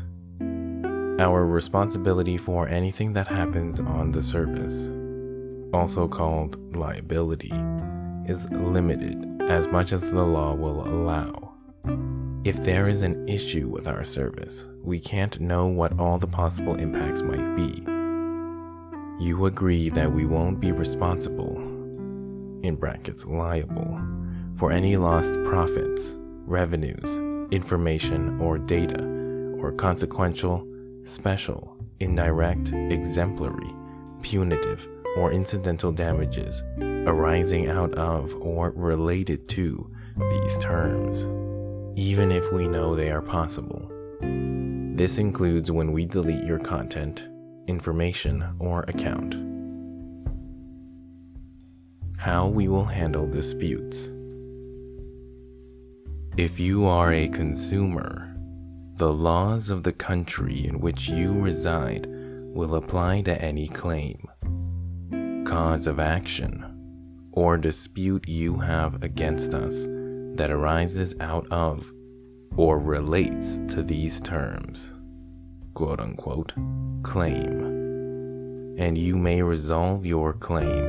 Our 1.17 1.45
responsibility 1.45 2.38
for 2.38 2.67
anything 2.67 3.13
that 3.13 3.30
happens 3.30 3.80
on 3.80 4.11
the 4.11 4.21
service, 4.21 4.91
also 5.74 6.09
called 6.09 6.76
liability, 6.76 7.53
is 8.28 8.49
limited 8.49 9.41
as 9.43 9.65
much 9.67 9.93
as 9.93 10.01
the 10.01 10.26
law 10.26 10.53
will 10.55 10.86
allow. 10.86 11.53
If 12.43 12.65
there 12.65 12.89
is 12.89 13.01
an 13.01 13.26
issue 13.30 13.69
with 13.69 13.88
our 13.88 14.03
service, 14.03 14.65
we 14.84 14.99
can't 14.99 15.39
know 15.39 15.67
what 15.67 15.97
all 15.97 16.17
the 16.17 16.28
possible 16.28 16.76
impacts 16.76 17.21
might 17.21 17.55
be. 17.55 17.82
You 19.24 19.45
agree 19.45 19.88
that 19.91 20.11
we 20.11 20.26
won't 20.26 20.59
be 20.59 20.74
responsible, 20.74 21.55
in 22.61 22.76
brackets 22.78 23.24
liable, 23.24 24.01
for 24.57 24.74
any 24.74 24.97
lost 24.97 25.34
profits, 25.45 26.11
revenues, 26.45 27.32
information, 27.54 28.39
or 28.41 28.58
data, 28.58 29.04
or 29.60 29.72
consequential, 29.72 30.68
special, 31.04 31.78
indirect, 31.99 32.74
exemplary, 32.74 33.74
punitive, 34.22 34.86
or 35.18 35.32
incidental 35.32 35.91
damages 35.91 36.64
arising 37.06 37.70
out 37.70 37.93
of 37.93 38.34
or 38.41 38.72
related 38.72 39.47
to 39.49 39.89
these 40.30 40.58
terms 40.58 41.28
even 41.95 42.32
if 42.32 42.51
we 42.51 42.68
know 42.68 42.95
they 42.95 43.12
are 43.12 43.22
possible. 43.22 43.89
This 44.95 45.18
includes 45.18 45.70
when 45.70 45.91
we 45.91 46.06
delete 46.06 46.43
your 46.43 46.60
content, 46.60 47.24
information, 47.68 48.56
or 48.60 48.82
account. 48.88 49.36
How 52.18 52.47
we 52.47 52.68
will 52.68 52.86
handle 52.86 53.28
disputes. 53.28 54.10
If 56.36 56.59
you 56.59 56.88
are 56.88 57.13
a 57.13 57.27
consumer, 57.27 58.36
the 58.95 59.13
laws 59.13 59.69
of 59.69 59.84
the 59.84 59.93
country 59.93 60.65
in 60.65 60.79
which 60.79 61.07
you 61.07 61.31
reside 61.31 62.07
will 62.07 62.73
apply 62.73 63.21
to 63.21 63.39
any 63.39 63.67
claim, 63.67 64.27
cause 65.45 65.86
of 65.86 65.99
action, 65.99 66.65
or 67.34 67.57
dispute 67.57 68.27
you 68.27 68.57
have 68.57 69.03
against 69.03 69.53
us 69.53 69.86
that 70.36 70.49
arises 70.49 71.13
out 71.19 71.45
of 71.51 71.91
or 72.57 72.79
relates 72.79 73.59
to 73.67 73.84
these 73.84 74.19
terms, 74.19 74.89
quote 75.75 75.99
unquote, 75.99 76.53
claim. 77.03 78.75
And 78.79 78.97
you 78.97 79.17
may 79.19 79.43
resolve 79.43 80.03
your 80.03 80.34
claim 80.34 80.84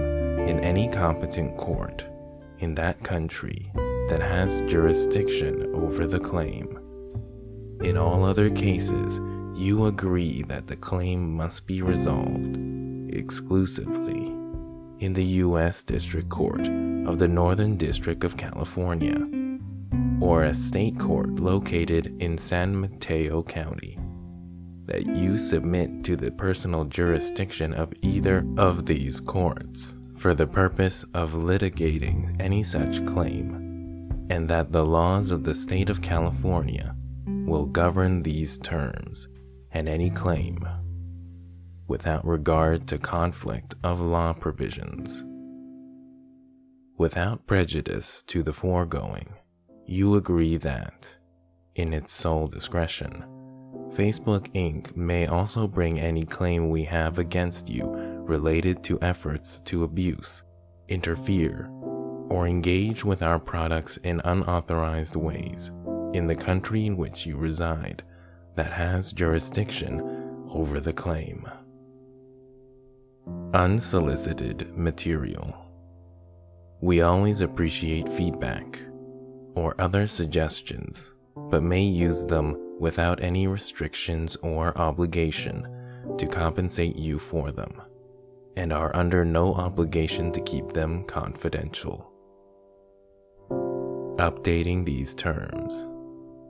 in 0.49 0.61
any 0.61 0.88
competent 0.88 1.59
court 1.59 2.03
in 2.61 2.74
that 2.76 3.03
country 3.03 3.70
that 4.09 4.21
has 4.21 4.61
jurisdiction 4.63 5.75
over 5.75 6.07
the 6.07 6.21
claim. 6.21 6.79
In 7.83 7.97
all 7.97 8.25
other 8.25 8.51
cases, 8.51 9.21
you 9.55 9.87
agree 9.87 10.43
that 10.43 10.67
the 10.67 10.77
claim 10.77 11.35
must 11.37 11.67
be 11.67 11.81
resolved 11.81 12.59
exclusively 13.11 14.27
in 14.99 15.13
the 15.15 15.25
U.S. 15.25 15.83
District 15.83 16.29
Court 16.29 16.67
of 17.07 17.19
the 17.19 17.29
Northern 17.29 17.77
District 17.77 18.25
of 18.25 18.37
California, 18.37 19.19
or 20.21 20.45
a 20.45 20.55
state 20.55 20.99
court 20.99 21.31
located 21.37 22.15
in 22.21 22.37
San 22.39 22.81
Mateo 22.81 23.43
County, 23.43 23.99
that 24.87 25.07
you 25.07 25.39
submit 25.39 26.05
to 26.05 26.17
the 26.17 26.31
personal 26.31 26.85
jurisdiction 26.85 27.73
of 27.73 27.93
either 28.03 28.47
of 28.59 28.87
these 28.87 29.21
courts 29.21 29.95
for 30.17 30.35
the 30.35 30.47
purpose 30.47 31.05
of 31.15 31.33
litigating 31.33 32.35
any 32.41 32.63
such 32.63 33.05
claim, 33.07 33.64
and 34.31 34.49
that 34.49 34.72
the 34.72 34.85
laws 34.85 35.31
of 35.31 35.45
the 35.45 35.55
state 35.55 35.91
of 35.91 36.03
California 36.03 36.95
will 37.27 37.66
govern 37.66 38.22
these 38.22 38.59
terms 38.59 39.29
and 39.70 39.89
any 39.89 40.11
claim 40.11 40.66
without 41.87 42.27
regard 42.27 42.89
to 42.89 42.99
conflict 42.99 43.75
of 43.83 44.01
law 44.01 44.33
provisions. 44.33 45.25
Without 46.97 47.47
prejudice 47.47 48.22
to 48.27 48.43
the 48.43 48.53
foregoing, 48.53 49.35
you 49.87 50.14
agree 50.14 50.57
that, 50.57 51.16
in 51.75 51.93
its 51.93 52.12
sole 52.12 52.47
discretion, 52.47 53.25
Facebook 53.95 54.51
Inc. 54.55 54.97
may 54.97 55.27
also 55.27 55.66
bring 55.68 56.01
any 56.01 56.25
claim 56.25 56.70
we 56.70 56.85
have 56.85 57.18
against 57.18 57.68
you 57.68 57.85
related 57.87 58.83
to 58.85 58.99
efforts 59.03 59.61
to 59.66 59.85
abuse, 59.85 60.43
interfere, 60.89 61.68
or 62.29 62.47
engage 62.47 63.05
with 63.05 63.22
our 63.22 63.39
products 63.39 63.97
in 63.99 64.20
unauthorized 64.25 65.16
ways 65.16 65.70
in 66.14 66.27
the 66.29 66.37
country 66.37 66.87
in 66.87 66.97
which 66.97 67.27
you 67.27 67.37
reside 67.37 68.03
that 68.55 68.72
has 68.72 69.12
jurisdiction 69.12 70.47
over 70.49 70.79
the 70.79 70.93
claim. 70.93 71.47
Unsolicited 73.53 74.77
material. 74.77 75.55
We 76.81 77.01
always 77.01 77.41
appreciate 77.41 78.12
feedback 78.12 78.81
or 79.55 79.75
other 79.81 80.07
suggestions, 80.07 81.12
but 81.51 81.62
may 81.62 81.83
use 81.83 82.27
them 82.27 82.57
without 82.79 83.22
any 83.22 83.47
restrictions 83.47 84.37
or 84.37 84.77
obligation 84.79 85.66
to 86.18 86.27
compensate 86.27 86.97
you 86.97 87.18
for 87.18 87.51
them, 87.51 87.81
and 88.57 88.72
are 88.72 88.95
under 88.95 89.25
no 89.25 89.55
obligation 89.55 90.31
to 90.33 90.41
keep 90.43 90.72
them 90.72 91.05
confidential. 91.05 92.14
Updating 94.19 94.85
these 94.85 95.12
terms. 95.12 95.89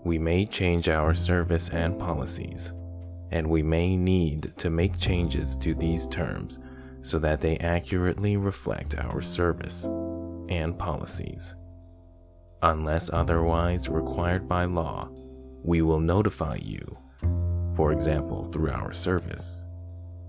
We 0.05 0.19
may 0.19 0.45
change 0.45 0.91
our 0.91 1.15
service 1.15 1.71
and 1.71 1.99
policies, 1.99 2.75
and 3.31 3.49
we 3.49 3.63
may 3.63 3.97
need 3.97 4.53
to 4.59 4.69
make 4.69 4.99
changes 4.99 5.57
to 5.57 5.75
these 5.75 6.07
terms 6.09 6.59
so 7.01 7.19
that 7.21 7.41
they 7.41 7.57
accurately 7.57 8.37
reflect 8.37 8.99
our 8.99 9.23
service 9.23 9.85
and 10.51 10.79
policies. 10.79 11.55
Unless 12.61 13.09
otherwise 13.11 13.89
required 13.89 14.47
by 14.47 14.67
law, 14.67 15.09
we 15.63 15.81
will 15.81 16.01
notify 16.01 16.57
you, 16.57 16.99
for 17.75 17.93
example, 17.93 18.45
through 18.53 18.73
our 18.73 18.93
service, 18.93 19.63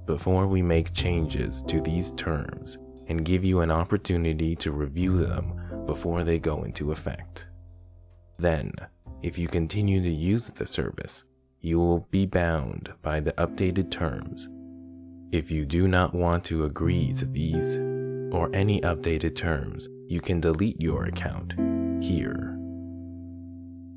before 0.06 0.48
we 0.48 0.62
make 0.62 0.94
changes 0.94 1.62
to 1.64 1.82
these 1.82 2.14
terms 2.14 2.78
and 3.08 3.26
give 3.26 3.44
you 3.44 3.60
an 3.60 3.72
opportunity 3.72 4.56
to 4.56 4.72
review 4.72 5.26
them 5.26 5.64
before 5.86 6.24
they 6.24 6.40
go 6.40 6.64
into 6.64 6.92
effect. 6.92 7.46
Then, 8.38 8.74
if 9.22 9.38
you 9.38 9.48
continue 9.48 10.02
to 10.02 10.10
use 10.10 10.48
the 10.50 10.68
service, 10.68 11.24
you 11.62 11.80
will 11.80 12.08
be 12.12 12.26
bound 12.26 12.94
by 13.02 13.20
the 13.20 13.32
updated 13.34 13.90
terms. 13.90 14.50
If 15.32 15.50
you 15.50 15.66
do 15.66 15.88
not 15.88 16.14
want 16.14 16.44
to 16.46 16.66
agree 16.66 17.12
to 17.14 17.26
these 17.26 17.78
or 18.32 18.50
any 18.54 18.82
updated 18.82 19.36
terms, 19.36 19.90
you 20.08 20.22
can 20.22 20.40
delete 20.40 20.80
your 20.80 21.06
account 21.06 21.54
here. 22.04 22.56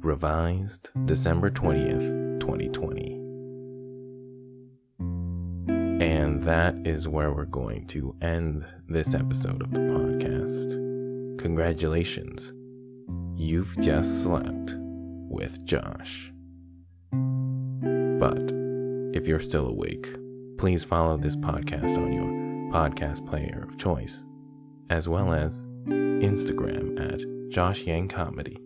Revised 0.01 0.89
December 1.05 1.51
20th, 1.51 2.41
2020. 2.41 3.15
And 6.01 6.43
that 6.45 6.75
is 6.87 7.09
where 7.09 7.33
we're 7.33 7.45
going 7.45 7.87
to 7.89 8.15
end 8.23 8.65
this 8.89 9.13
episode 9.13 9.61
of 9.63 9.73
the 9.73 9.81
podcast. 9.81 10.88
Congratulations. 11.39 12.53
You've 13.37 13.77
just 13.79 14.23
slept 14.23 14.75
with 14.77 15.65
Josh. 15.65 16.33
But 17.13 18.53
if 19.15 19.27
you're 19.27 19.41
still 19.41 19.69
awake, 19.69 20.09
please 20.59 20.83
follow 20.83 21.17
this 21.17 21.37
podcast 21.37 21.97
on 21.97 22.13
your 22.13 22.73
podcast 22.73 23.25
player 23.29 23.65
of 23.69 23.79
choice, 23.79 24.25
as 24.91 25.09
well 25.09 25.33
as 25.33 25.63
Instagram 25.87 26.99
at 27.01 27.21
Josh 27.53 27.83
Yang 27.83 28.09
Comedy. 28.09 28.59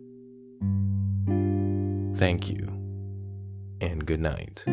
Thank 2.17 2.49
you, 2.49 2.67
and 3.79 4.05
good 4.05 4.19
night. 4.19 4.63